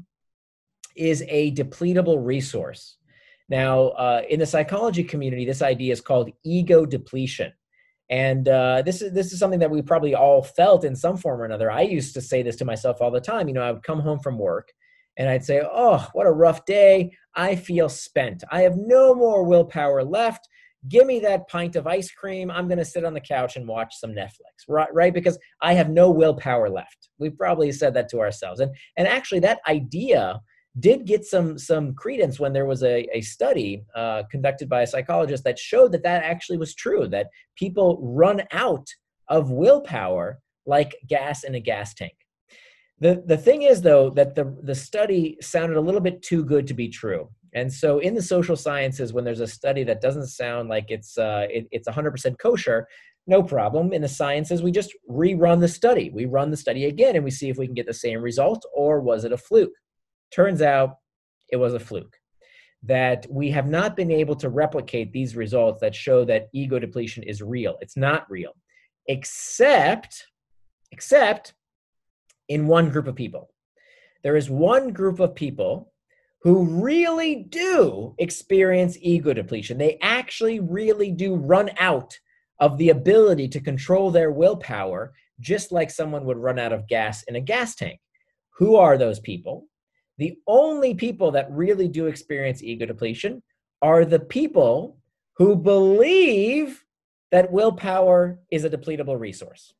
[0.95, 2.97] is a depletable resource.
[3.49, 7.51] Now, uh, in the psychology community, this idea is called ego depletion.
[8.09, 11.41] And uh, this is this is something that we probably all felt in some form
[11.41, 11.71] or another.
[11.71, 13.47] I used to say this to myself all the time.
[13.47, 14.71] You know, I would come home from work
[15.17, 17.11] and I'd say, "Oh, what a rough day!
[17.35, 18.43] I feel spent.
[18.51, 20.47] I have no more willpower left
[20.89, 22.51] give me that pint of ice cream.
[22.51, 25.13] I'm going to sit on the couch and watch some netflix right right?
[25.13, 27.09] Because i have no willpower left.
[27.19, 28.59] We've probably said that to ourselves.
[28.59, 30.41] And and actually that idea
[30.79, 34.87] did get some some credence when there was a, a study uh, conducted by a
[34.87, 38.87] psychologist that showed that that actually was true that people run out
[39.27, 42.15] of willpower like gas in a gas tank.
[42.99, 46.67] The the thing is though that the the study sounded a little bit too good
[46.67, 50.27] to be true and so in the social sciences, when there's a study that doesn't
[50.27, 52.87] sound like it's uh, it, it's 100% kosher,
[53.27, 53.93] no problem.
[53.93, 56.09] In the sciences, we just rerun the study.
[56.09, 58.65] We run the study again and we see if we can get the same result
[58.73, 59.73] or was it a fluke?
[60.33, 60.97] Turns out
[61.51, 62.17] it was a fluke.
[62.81, 67.23] That we have not been able to replicate these results that show that ego depletion
[67.23, 67.77] is real.
[67.79, 68.51] It's not real,
[69.07, 70.25] except
[70.91, 71.53] except
[72.49, 73.49] in one group of people.
[74.23, 75.92] There is one group of people
[76.43, 79.77] who really do experience ego depletion.
[79.77, 82.19] They actually really do run out
[82.59, 87.23] of the ability to control their willpower, just like someone would run out of gas
[87.23, 87.99] in a gas tank.
[88.57, 89.67] Who are those people?
[90.17, 93.41] The only people that really do experience ego depletion
[93.81, 94.97] are the people
[95.37, 96.83] who believe
[97.31, 99.73] that willpower is a depletable resource.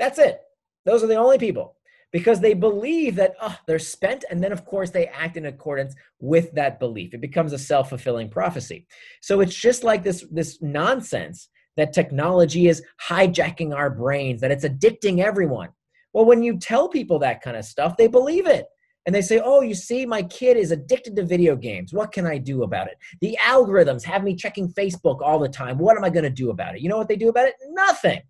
[0.00, 0.40] That's it.
[0.84, 1.76] Those are the only people
[2.12, 5.94] because they believe that oh, they're spent and then of course they act in accordance
[6.20, 7.14] with that belief.
[7.14, 8.86] It becomes a self-fulfilling prophecy.
[9.20, 14.64] So it's just like this this nonsense that technology is hijacking our brains that it's
[14.64, 15.70] addicting everyone.
[16.12, 18.66] Well when you tell people that kind of stuff they believe it.
[19.04, 21.94] And they say oh you see my kid is addicted to video games.
[21.94, 22.98] What can i do about it?
[23.22, 25.78] The algorithms have me checking facebook all the time.
[25.78, 26.82] What am i going to do about it?
[26.82, 27.54] You know what they do about it?
[27.70, 28.20] Nothing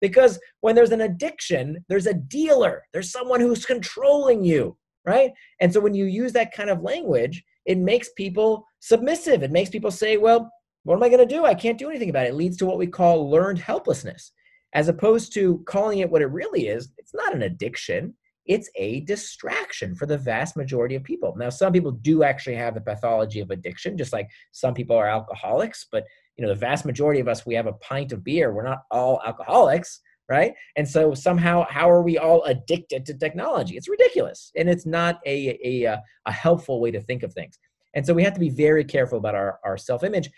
[0.00, 5.30] because when there's an addiction, there's a dealer, there's someone who's controlling you, right?
[5.60, 9.42] And so when you use that kind of language, it makes people submissive.
[9.42, 10.50] It makes people say, well,
[10.84, 11.44] what am I going to do?
[11.44, 12.30] I can't do anything about it.
[12.30, 14.32] It leads to what we call learned helplessness,
[14.72, 16.90] as opposed to calling it what it really is.
[16.98, 18.14] It's not an addiction,
[18.46, 21.34] it's a distraction for the vast majority of people.
[21.36, 25.08] Now, some people do actually have the pathology of addiction, just like some people are
[25.08, 26.04] alcoholics, but
[26.40, 28.54] you know the vast majority of us we have a pint of beer.
[28.54, 30.00] We're not all alcoholics
[30.30, 30.54] right?
[30.76, 33.76] And so somehow how are we all addicted to technology?
[33.76, 37.58] It's ridiculous and it's not a, a, a helpful way to think of things.
[37.94, 40.30] And so we have to be very careful about our, our self-image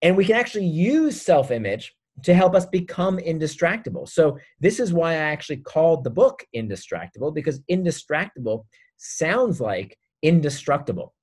[0.00, 4.08] and we can actually use self-image to help us become indistractable.
[4.08, 8.64] So this is why i actually called the book indistractable because indistractable
[8.96, 11.14] sounds like indestructible.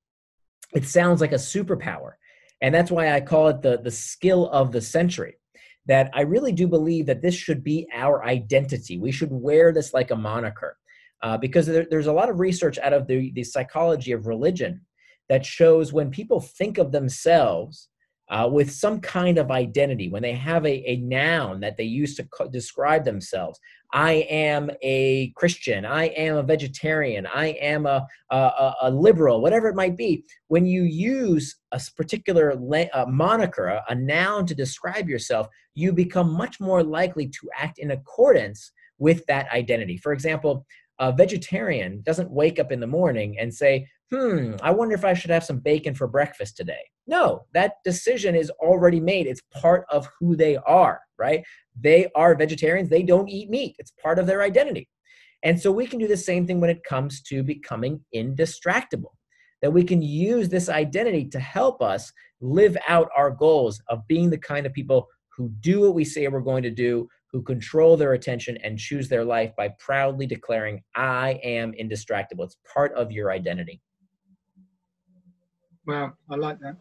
[0.76, 2.16] It sounds like a superpower
[2.64, 5.36] and that's why I call it the, the skill of the century.
[5.86, 8.98] That I really do believe that this should be our identity.
[8.98, 10.78] We should wear this like a moniker.
[11.22, 14.82] Uh, because there, there's a lot of research out of the, the psychology of religion
[15.28, 17.90] that shows when people think of themselves
[18.30, 22.16] uh, with some kind of identity, when they have a, a noun that they use
[22.16, 23.60] to co- describe themselves.
[23.92, 29.68] I am a Christian, I am a vegetarian, I am a, a, a liberal, whatever
[29.68, 30.24] it might be.
[30.48, 35.94] When you use a particular la- a moniker, a, a noun to describe yourself, you
[35.94, 39.98] become much more likely to act in accordance with that identity.
[39.98, 40.66] For example,
[41.00, 45.14] a vegetarian doesn't wake up in the morning and say, hmm, I wonder if I
[45.14, 46.82] should have some bacon for breakfast today.
[47.08, 49.28] No, that decision is already made.
[49.28, 51.44] It's part of who they are, right?
[51.80, 52.90] They are vegetarians.
[52.90, 54.88] They don't eat meat, it's part of their identity.
[55.42, 59.12] And so we can do the same thing when it comes to becoming indistractable.
[59.64, 64.30] that we can use this identity to help us live out our goals of being
[64.30, 67.98] the kind of people who do what we say we're going to do, who control
[67.98, 72.46] their attention and choose their life by proudly declaring, I am indistractable.
[72.46, 73.82] It's part of your identity.
[75.88, 76.78] Wow, I like that.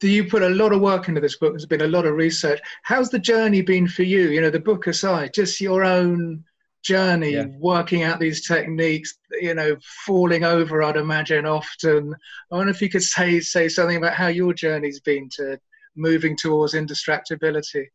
[0.00, 1.52] Do you put a lot of work into this book?
[1.52, 2.60] There's been a lot of research.
[2.82, 4.30] How's the journey been for you?
[4.30, 6.44] You know, the book aside, just your own
[6.82, 7.46] journey yeah.
[7.60, 12.12] working out these techniques you know falling over i'd imagine often
[12.50, 15.56] i wonder if you could say say something about how your journey's been to
[15.94, 17.86] moving towards indistractability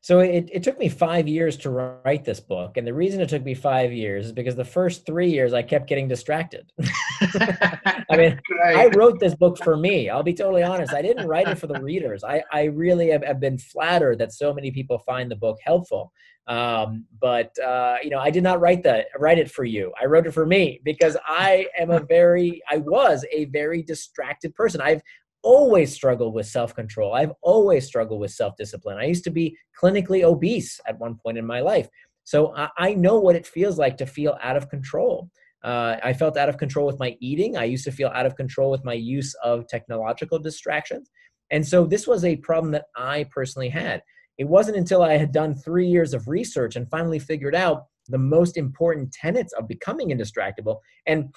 [0.00, 2.76] so it, it took me five years to write this book.
[2.76, 5.62] And the reason it took me five years is because the first three years I
[5.62, 6.70] kept getting distracted.
[7.20, 8.76] I mean, Great.
[8.76, 10.08] I wrote this book for me.
[10.08, 10.94] I'll be totally honest.
[10.94, 12.22] I didn't write it for the readers.
[12.24, 16.12] I, I really have, have been flattered that so many people find the book helpful.
[16.46, 19.92] Um, but uh, you know, I did not write that write it for you.
[20.00, 24.54] I wrote it for me because I am a very I was a very distracted
[24.54, 24.80] person.
[24.80, 25.02] I've
[25.42, 27.14] always struggled with self control.
[27.14, 28.98] I've always struggled with self discipline.
[28.98, 31.88] I used to be clinically obese at one point in my life.
[32.24, 35.30] So I, I know what it feels like to feel out of control.
[35.64, 37.56] Uh, I felt out of control with my eating.
[37.56, 41.10] I used to feel out of control with my use of technological distractions.
[41.50, 44.02] And so this was a problem that I personally had.
[44.36, 48.18] It wasn't until I had done three years of research and finally figured out the
[48.18, 50.78] most important tenets of becoming indistractable.
[51.06, 51.34] And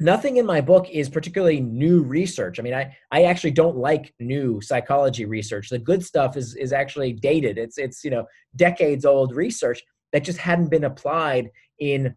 [0.00, 2.58] nothing in my book is particularly new research.
[2.58, 5.68] I mean, I, I actually don't like new psychology research.
[5.68, 7.58] The good stuff is is actually dated.
[7.58, 9.82] It's it's you know decades old research
[10.12, 12.14] that just hadn't been applied in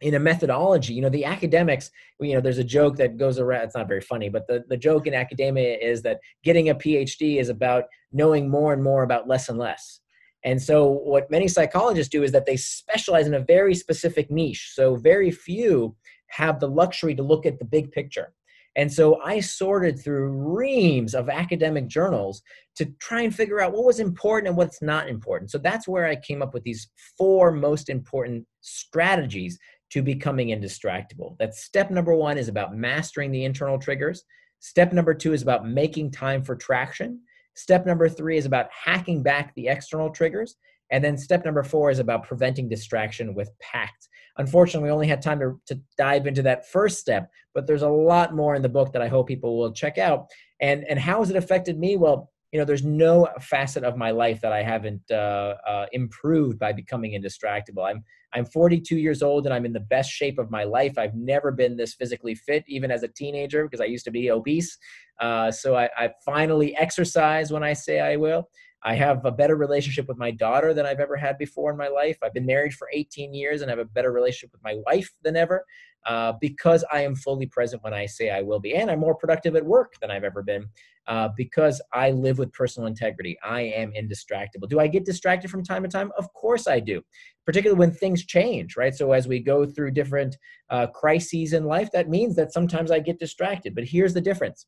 [0.00, 0.92] in a methodology.
[0.92, 4.02] You know, the academics, you know, there's a joke that goes around, it's not very
[4.02, 8.50] funny, but the, the joke in academia is that getting a PhD is about knowing
[8.50, 10.00] more and more about less and less.
[10.44, 14.70] And so, what many psychologists do is that they specialize in a very specific niche.
[14.74, 15.96] So, very few
[16.28, 18.32] have the luxury to look at the big picture.
[18.76, 22.42] And so I sorted through reams of academic journals
[22.76, 25.50] to try and figure out what was important and what's not important.
[25.50, 29.58] So that's where I came up with these four most important strategies
[29.92, 31.38] to becoming indistractable.
[31.38, 34.24] That step number one is about mastering the internal triggers.
[34.58, 37.20] Step number two is about making time for traction.
[37.54, 40.56] Step number three is about hacking back the external triggers.
[40.90, 44.08] And then step number four is about preventing distraction with PACT.
[44.38, 47.88] Unfortunately, we only had time to, to dive into that first step, but there's a
[47.88, 50.26] lot more in the book that I hope people will check out.
[50.60, 51.96] And, and how has it affected me?
[51.96, 56.58] Well, you know, there's no facet of my life that I haven't uh, uh, improved
[56.58, 57.84] by becoming indistractable.
[57.84, 60.98] I'm I'm 42 years old and I'm in the best shape of my life.
[60.98, 64.30] I've never been this physically fit, even as a teenager, because I used to be
[64.30, 64.76] obese.
[65.20, 68.48] Uh, so I, I finally exercise when I say I will.
[68.86, 71.88] I have a better relationship with my daughter than I've ever had before in my
[71.88, 72.18] life.
[72.22, 75.10] I've been married for 18 years and I have a better relationship with my wife
[75.22, 75.66] than ever
[76.06, 78.76] uh, because I am fully present when I say I will be.
[78.76, 80.68] And I'm more productive at work than I've ever been
[81.08, 83.36] uh, because I live with personal integrity.
[83.44, 84.68] I am indistractable.
[84.68, 86.12] Do I get distracted from time to time?
[86.16, 87.02] Of course I do,
[87.44, 88.94] particularly when things change, right?
[88.94, 90.36] So as we go through different
[90.70, 93.74] uh, crises in life, that means that sometimes I get distracted.
[93.74, 94.64] But here's the difference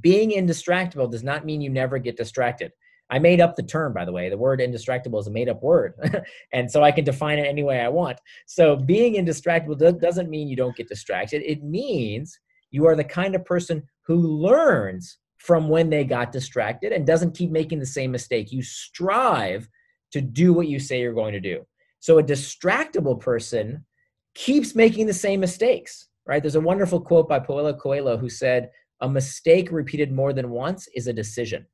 [0.00, 2.72] being indistractable does not mean you never get distracted.
[3.08, 4.28] I made up the term, by the way.
[4.28, 5.94] The word indistractable is a made up word.
[6.52, 8.18] and so I can define it any way I want.
[8.46, 11.42] So being indistractable doesn't mean you don't get distracted.
[11.44, 12.38] It means
[12.70, 17.36] you are the kind of person who learns from when they got distracted and doesn't
[17.36, 18.50] keep making the same mistake.
[18.50, 19.68] You strive
[20.12, 21.64] to do what you say you're going to do.
[22.00, 23.84] So a distractible person
[24.34, 26.42] keeps making the same mistakes, right?
[26.42, 30.88] There's a wonderful quote by Paulo Coelho who said, A mistake repeated more than once
[30.94, 31.66] is a decision.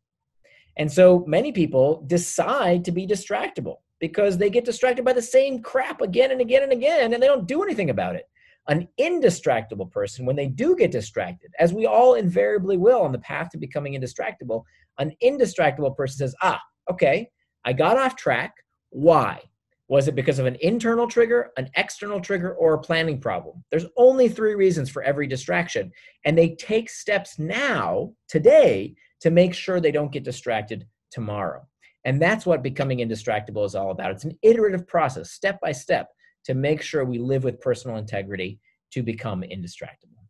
[0.77, 5.63] And so many people decide to be distractible because they get distracted by the same
[5.63, 8.25] crap again and again and again, and they don't do anything about it.
[8.69, 13.19] An indistractable person, when they do get distracted, as we all invariably will on the
[13.19, 14.63] path to becoming indistractable,
[14.99, 17.29] an indistractable person says, Ah, okay,
[17.65, 18.55] I got off track.
[18.91, 19.41] Why?
[19.89, 23.63] Was it because of an internal trigger, an external trigger, or a planning problem?
[23.71, 25.93] There's only three reasons for every distraction.
[26.25, 31.67] And they take steps now, today, to make sure they don't get distracted tomorrow.
[32.05, 34.11] And that's what becoming indistractable is all about.
[34.11, 36.09] It's an iterative process, step by step,
[36.45, 38.59] to make sure we live with personal integrity
[38.93, 40.27] to become indistractable.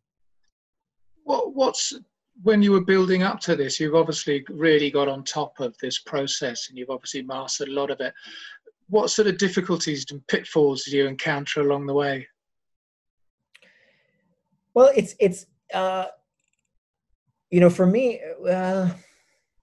[1.23, 1.93] What, what's
[2.41, 3.79] when you were building up to this?
[3.79, 7.89] You've obviously really got on top of this process, and you've obviously mastered a lot
[7.89, 8.13] of it.
[8.89, 12.27] What sort of difficulties and pitfalls did you encounter along the way?
[14.73, 16.07] Well, it's it's uh,
[17.53, 18.89] you know, for me, uh,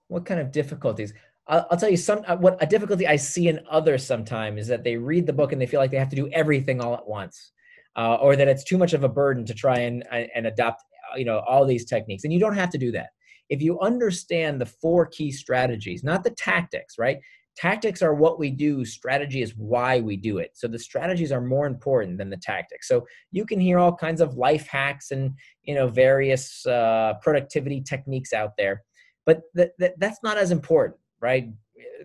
[0.09, 1.12] what kind of difficulties?
[1.49, 2.22] I'll, I'll, tell you some.
[2.26, 5.53] Uh, what a difficulty I see in others sometimes is that they read the book
[5.53, 7.53] and they feel like they have to do everything all at once.
[7.97, 10.82] uh, or that it's too much of a burden to try and and adopt
[11.16, 13.11] you know all these techniques and you don't have to do that
[13.49, 17.18] if you understand the four key strategies not the tactics right
[17.61, 20.50] tactics are what we do strategy is why we do it.
[20.54, 22.88] So the strategies are more important than the tactics.
[22.88, 25.32] So you can hear all kinds of life hacks and
[25.64, 28.82] you know various uh, productivity techniques out there
[29.26, 31.50] but th- th- that's not as important right?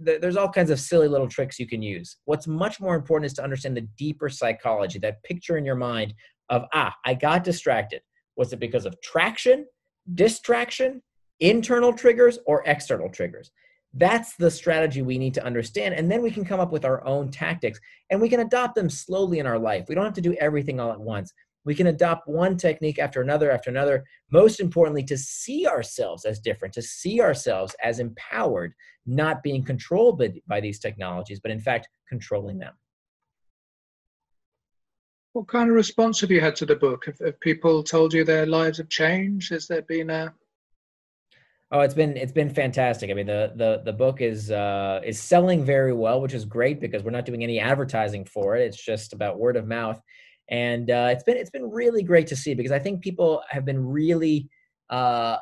[0.01, 2.17] There's all kinds of silly little tricks you can use.
[2.25, 6.13] What's much more important is to understand the deeper psychology that picture in your mind
[6.49, 8.01] of ah i got distracted.
[8.37, 9.65] Was it because of traction
[10.13, 11.01] distraction
[11.39, 13.51] internal triggers or external triggers
[13.97, 15.93] that's the strategy we need to understand.
[15.95, 17.79] And then we can come up with our own tactics
[18.09, 19.85] and we can adopt them slowly in our life.
[19.87, 21.33] We don't have to do everything all at once.
[21.63, 24.03] We can adopt one technique after another after another.
[24.31, 28.73] Most importantly, to see ourselves as different, to see ourselves as empowered,
[29.05, 32.73] not being controlled by, by these technologies, but in fact, controlling them.
[35.33, 37.05] What kind of response have you had to the book?
[37.07, 39.51] Have, have people told you their lives have changed?
[39.51, 40.33] Has there been a
[41.71, 43.09] Oh, it's been it's been fantastic.
[43.09, 46.79] I mean, the the the book is uh, is selling very well, which is great
[46.79, 48.61] because we're not doing any advertising for it.
[48.65, 49.99] It's just about word of mouth,
[50.47, 53.65] and uh, it's been it's been really great to see because I think people have
[53.65, 54.47] been really
[54.91, 55.37] uh,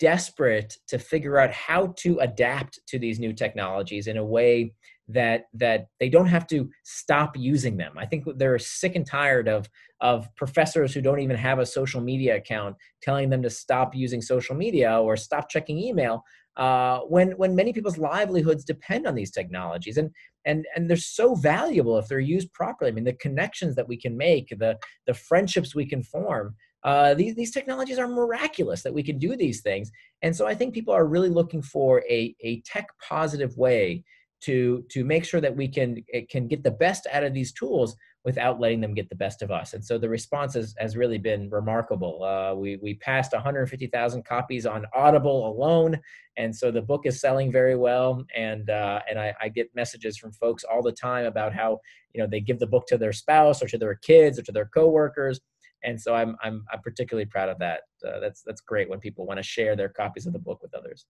[0.00, 4.74] desperate to figure out how to adapt to these new technologies in a way
[5.12, 7.92] that that they don't have to stop using them.
[7.96, 9.68] I think they're sick and tired of
[10.00, 14.22] of professors who don't even have a social media account telling them to stop using
[14.22, 16.24] social media or stop checking email
[16.56, 20.10] uh, when when many people's livelihoods depend on these technologies and
[20.44, 22.90] and and they're so valuable if they're used properly.
[22.90, 26.54] I mean, the connections that we can make, the the friendships we can form.
[26.82, 29.90] Uh, these these technologies are miraculous that we can do these things,
[30.22, 34.02] and so I think people are really looking for a a tech positive way
[34.42, 37.96] to to make sure that we can can get the best out of these tools
[38.24, 39.72] without letting them get the best of us.
[39.72, 42.22] And so the response has, has really been remarkable.
[42.22, 45.98] Uh, we we passed 150,000 copies on Audible alone,
[46.36, 48.24] and so the book is selling very well.
[48.36, 51.80] And uh, and I, I, get messages from folks all the time about how
[52.12, 54.52] you know they give the book to their spouse or to their kids or to
[54.52, 55.40] their coworkers.
[55.82, 57.82] And so I'm I'm I'm particularly proud of that.
[58.06, 60.74] Uh, that's that's great when people want to share their copies of the book with
[60.74, 61.06] others.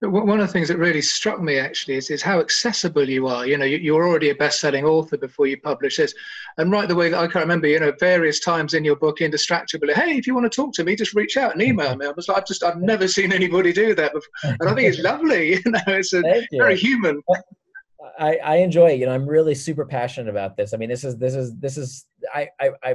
[0.00, 3.46] One of the things that really struck me actually is, is how accessible you are.
[3.46, 6.14] You know, you, are already a best-selling author before you publish this,
[6.58, 9.18] and right the way that I can remember, you know, various times in your book,
[9.20, 12.00] Indistractable, hey, if you want to talk to me, just reach out and email mm-hmm.
[12.00, 12.06] me.
[12.06, 14.88] I was like, I've just, I've never seen anybody do that before, and I think
[14.88, 15.54] it's lovely.
[15.64, 16.22] You know, it's a,
[16.52, 17.22] very human.
[18.18, 19.00] I, I enjoy it.
[19.00, 20.74] You know, I'm really super passionate about this.
[20.74, 22.94] I mean, this is this is this is I I, I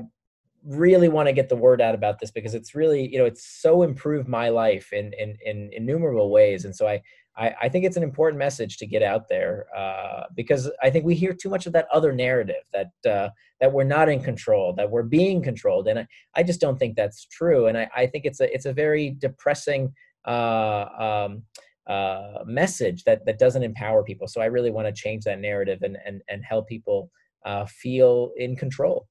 [0.65, 3.45] really want to get the word out about this because it's really you know it's
[3.61, 7.01] so improved my life in in, in innumerable ways and so I,
[7.39, 11.05] I, I think it's an important message to get out there uh, because I think
[11.05, 13.29] we hear too much of that other narrative that uh,
[13.61, 16.95] that we're not in control, that we're being controlled, and I, I just don't think
[16.95, 17.67] that's true.
[17.67, 19.93] And I, I think it's a it's a very depressing
[20.25, 21.43] uh, um,
[21.87, 24.27] uh, message that that doesn't empower people.
[24.27, 27.09] So I really want to change that narrative and and and help people
[27.45, 29.07] uh, feel in control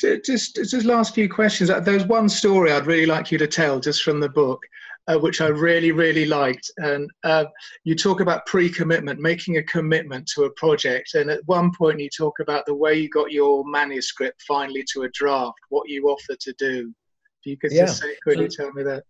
[0.00, 1.70] just just last few questions.
[1.70, 4.60] Uh, there's one story I'd really like you to tell, just from the book,
[5.08, 6.70] uh, which I really really liked.
[6.78, 7.46] And uh,
[7.84, 11.14] you talk about pre-commitment, making a commitment to a project.
[11.14, 15.02] And at one point, you talk about the way you got your manuscript finally to
[15.04, 16.92] a draft, what you offered to do.
[17.40, 17.86] If you could yeah.
[17.86, 19.04] just say, quickly tell me that.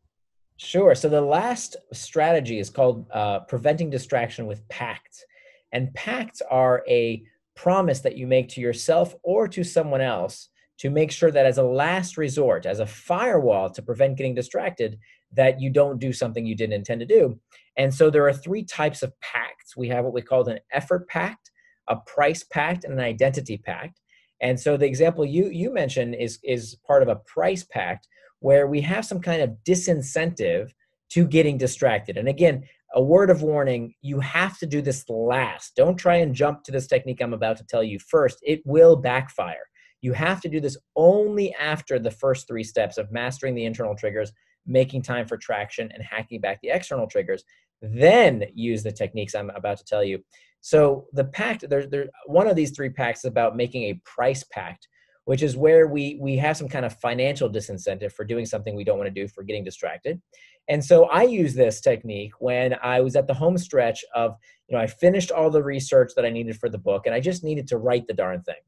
[0.59, 0.95] Sure.
[0.95, 5.25] So the last strategy is called uh, preventing distraction with pacts,
[5.73, 7.23] and pacts are a
[7.57, 10.49] promise that you make to yourself or to someone else
[10.79, 14.99] to make sure that as a last resort, as a firewall to prevent getting distracted,
[15.33, 17.39] that you don't do something you didn't intend to do.
[17.77, 19.77] And so there are three types of pacts.
[19.77, 21.51] We have what we call an effort pact,
[21.89, 24.01] a price pact, and an identity pact.
[24.41, 28.07] And so the example you you mentioned is is part of a price pact
[28.41, 30.71] where we have some kind of disincentive
[31.11, 32.17] to getting distracted.
[32.17, 32.65] And again,
[32.95, 35.75] a word of warning, you have to do this last.
[35.77, 38.39] Don't try and jump to this technique I'm about to tell you first.
[38.43, 39.67] It will backfire.
[40.07, 43.97] You have to do this only after the first three steps of mastering the internal
[43.97, 44.31] triggers,
[44.65, 47.43] making time for traction, and hacking back the external triggers.
[47.83, 50.21] Then use the techniques I'm about to tell you.
[50.61, 54.45] So the pact, there, there, one of these three pacts is about making a price
[54.45, 54.87] pact,
[55.25, 58.85] which is where we we have some kind of financial disincentive for doing something we
[58.85, 60.23] don't want to do for getting distracted.
[60.69, 64.37] And so I use this technique when I was at the home stretch of,
[64.69, 67.19] you know, I finished all the research that I needed for the book and I
[67.19, 68.63] just needed to write the darn thing.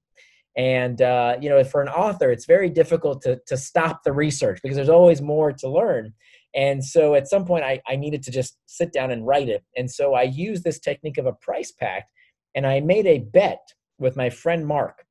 [0.58, 4.58] And uh, you know, for an author, it's very difficult to to stop the research
[4.62, 6.12] because there's always more to learn.
[6.54, 9.62] And so at some point, I, I needed to just sit down and write it.
[9.76, 12.10] And so I used this technique of a price pact,
[12.54, 13.60] and I made a bet
[13.98, 15.04] with my friend Mark.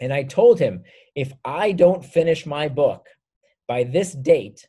[0.00, 0.82] And I told him,
[1.14, 3.06] if I don't finish my book
[3.68, 4.66] by this date,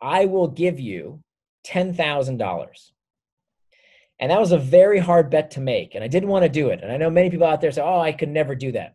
[0.00, 1.22] I will give you
[1.66, 2.66] $10,000.
[4.20, 5.94] And that was a very hard bet to make.
[5.94, 6.80] And I didn't want to do it.
[6.82, 8.94] And I know many people out there say, oh, I could never do that.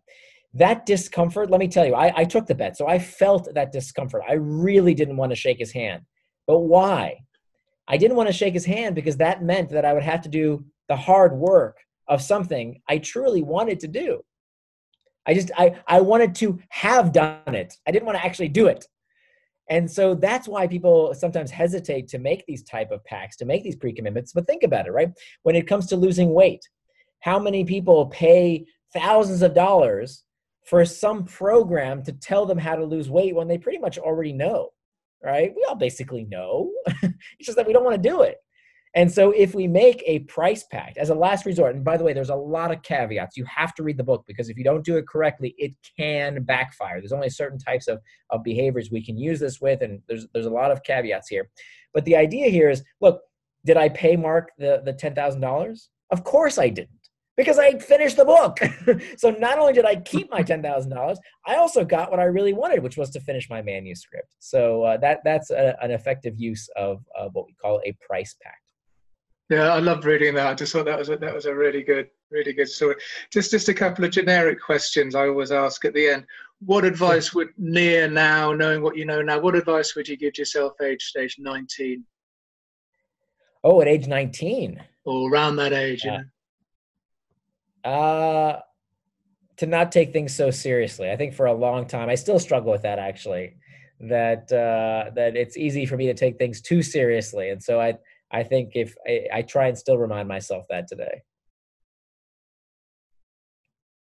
[0.55, 2.77] That discomfort, let me tell you, I, I took the bet.
[2.77, 4.23] So I felt that discomfort.
[4.27, 6.03] I really didn't want to shake his hand.
[6.47, 7.19] But why?
[7.87, 10.29] I didn't want to shake his hand because that meant that I would have to
[10.29, 11.77] do the hard work
[12.07, 14.21] of something I truly wanted to do.
[15.27, 17.73] I just I I wanted to have done it.
[17.87, 18.85] I didn't want to actually do it.
[19.69, 23.63] And so that's why people sometimes hesitate to make these type of pacts, to make
[23.63, 24.31] these pre-commitments.
[24.31, 25.09] But think about it, right?
[25.41, 26.61] When it comes to losing weight,
[27.21, 30.24] how many people pay thousands of dollars
[30.65, 34.33] for some program to tell them how to lose weight when they pretty much already
[34.33, 34.69] know,
[35.23, 35.53] right?
[35.55, 36.71] We all basically know.
[37.03, 38.37] it's just that we don't want to do it.
[38.95, 42.03] And so if we make a price pact as a last resort, and by the
[42.03, 43.35] way, there's a lot of caveats.
[43.35, 46.43] You have to read the book because if you don't do it correctly, it can
[46.43, 47.01] backfire.
[47.01, 47.99] There's only certain types of,
[48.29, 51.49] of behaviors we can use this with, and there's there's a lot of caveats here.
[51.93, 53.19] But the idea here is look,
[53.65, 55.89] did I pay Mark the, the ten thousand dollars?
[56.09, 57.04] Of course I didn't.
[57.37, 58.59] Because I finished the book.
[59.17, 62.25] so not only did I keep my ten thousand dollars, I also got what I
[62.25, 64.35] really wanted, which was to finish my manuscript.
[64.39, 68.35] So uh, that that's a, an effective use of uh, what we call a price
[68.41, 68.65] pact.
[69.49, 70.47] Yeah, I loved reading that.
[70.47, 72.95] I just thought that was a, that was a really good, really good story.
[73.31, 76.25] Just just a couple of generic questions I always ask at the end.
[76.61, 80.37] What advice would Nir now, knowing what you know now, what advice would you give
[80.37, 82.05] yourself age stage nineteen?
[83.63, 84.81] Oh, at age nineteen.
[85.05, 86.21] Or around that age, yeah.
[87.85, 88.59] Uh
[89.57, 91.09] to not take things so seriously.
[91.09, 93.55] I think for a long time, I still struggle with that actually.
[94.01, 97.93] That uh, that it's easy for me to take things too seriously, and so I
[98.29, 101.21] I think if I, I try and still remind myself that today.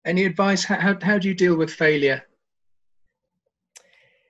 [0.03, 0.65] Any advice?
[0.65, 2.23] How, how do you deal with failure?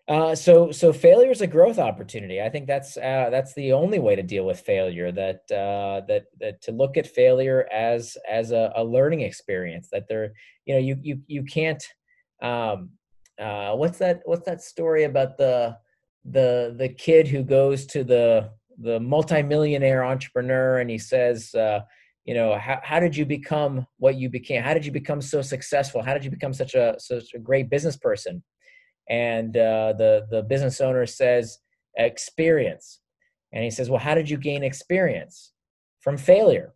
[0.08, 2.41] Uh, so so failure is a growth opportunity.
[2.41, 5.12] I think that's uh, that's the only way to deal with failure.
[5.12, 9.89] That uh, that that to look at failure as as a, a learning experience.
[9.91, 10.32] That there,
[10.66, 11.84] you know, you you you can't.
[12.41, 12.91] Um,
[13.38, 14.22] uh, what's that?
[14.24, 15.78] What's that story about the
[16.24, 21.80] the the kid who goes to the the multimillionaire entrepreneur and he says uh,
[22.26, 25.41] you know how, how did you become what you became how did you become so
[25.41, 28.43] successful how did you become such a such a great business person
[29.10, 31.60] and uh, the the business owner says
[31.97, 32.99] experience.
[33.53, 35.51] And he says well how did you gain experience?
[35.99, 36.74] From failure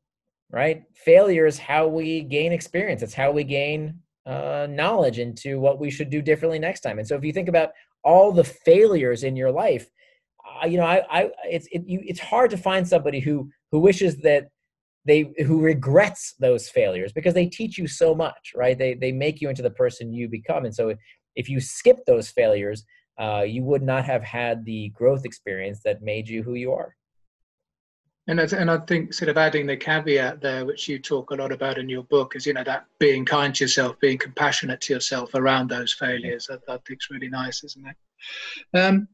[0.54, 0.84] right?
[0.94, 3.02] Failure is how we gain experience.
[3.02, 7.00] It's how we gain uh, knowledge into what we should do differently next time.
[7.00, 7.70] And so if you think about
[8.04, 9.90] all the failures in your life
[10.68, 14.18] you know, I, I it's it, you, it's hard to find somebody who who wishes
[14.18, 14.50] that
[15.06, 18.78] they who regrets those failures because they teach you so much, right?
[18.78, 20.94] They they make you into the person you become, and so
[21.36, 22.86] if you skip those failures,
[23.20, 26.96] uh, you would not have had the growth experience that made you who you are.
[28.28, 31.36] And I, and I think sort of adding the caveat there, which you talk a
[31.36, 34.80] lot about in your book, is you know that being kind to yourself, being compassionate
[34.82, 36.48] to yourself around those failures.
[36.50, 38.78] I, I think it's really nice, isn't it?
[38.78, 39.08] Um,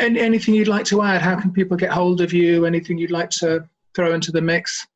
[0.00, 1.22] and anything you'd like to add?
[1.22, 2.66] How can people get hold of you?
[2.66, 4.86] Anything you'd like to throw into the mix?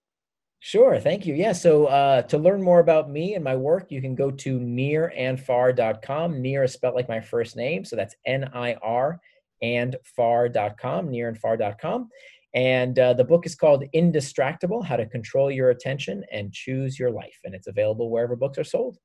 [0.60, 1.34] Sure, thank you.
[1.34, 4.58] Yeah, so uh, to learn more about me and my work, you can go to
[4.58, 6.42] nirandfar.com.
[6.42, 9.20] Near is spelled like my first name, so that's N I R
[9.62, 12.08] and far.com, nirandfar.com.
[12.54, 17.10] And uh, the book is called Indistractable How to Control Your Attention and Choose Your
[17.10, 17.38] Life.
[17.44, 18.96] And it's available wherever books are sold.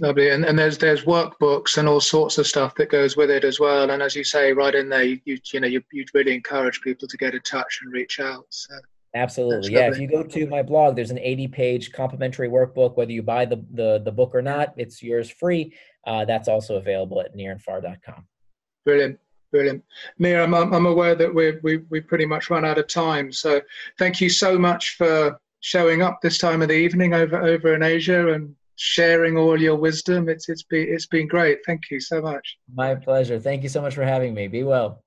[0.00, 3.44] Lovely, and, and there's there's workbooks and all sorts of stuff that goes with it
[3.44, 3.90] as well.
[3.90, 6.80] And as you say, right in there, you you, you know you you'd really encourage
[6.80, 8.46] people to get in touch and reach out.
[8.48, 8.74] So.
[9.14, 9.88] Absolutely, yeah.
[9.88, 12.96] If you go to my blog, there's an 80-page complimentary workbook.
[12.96, 15.74] Whether you buy the the, the book or not, it's yours free.
[16.06, 18.26] Uh, that's also available at nirandfar.com.
[18.84, 19.18] Brilliant.
[19.50, 19.84] Brilliant.
[20.18, 23.30] Nir, I'm, I'm aware that we we we pretty much run out of time.
[23.30, 23.60] So
[23.98, 27.82] thank you so much for showing up this time of the evening over over in
[27.82, 30.30] Asia and sharing all your wisdom.
[30.30, 31.58] It's it's been it's been great.
[31.66, 32.56] Thank you so much.
[32.74, 33.38] My pleasure.
[33.38, 34.48] Thank you so much for having me.
[34.48, 35.04] Be well.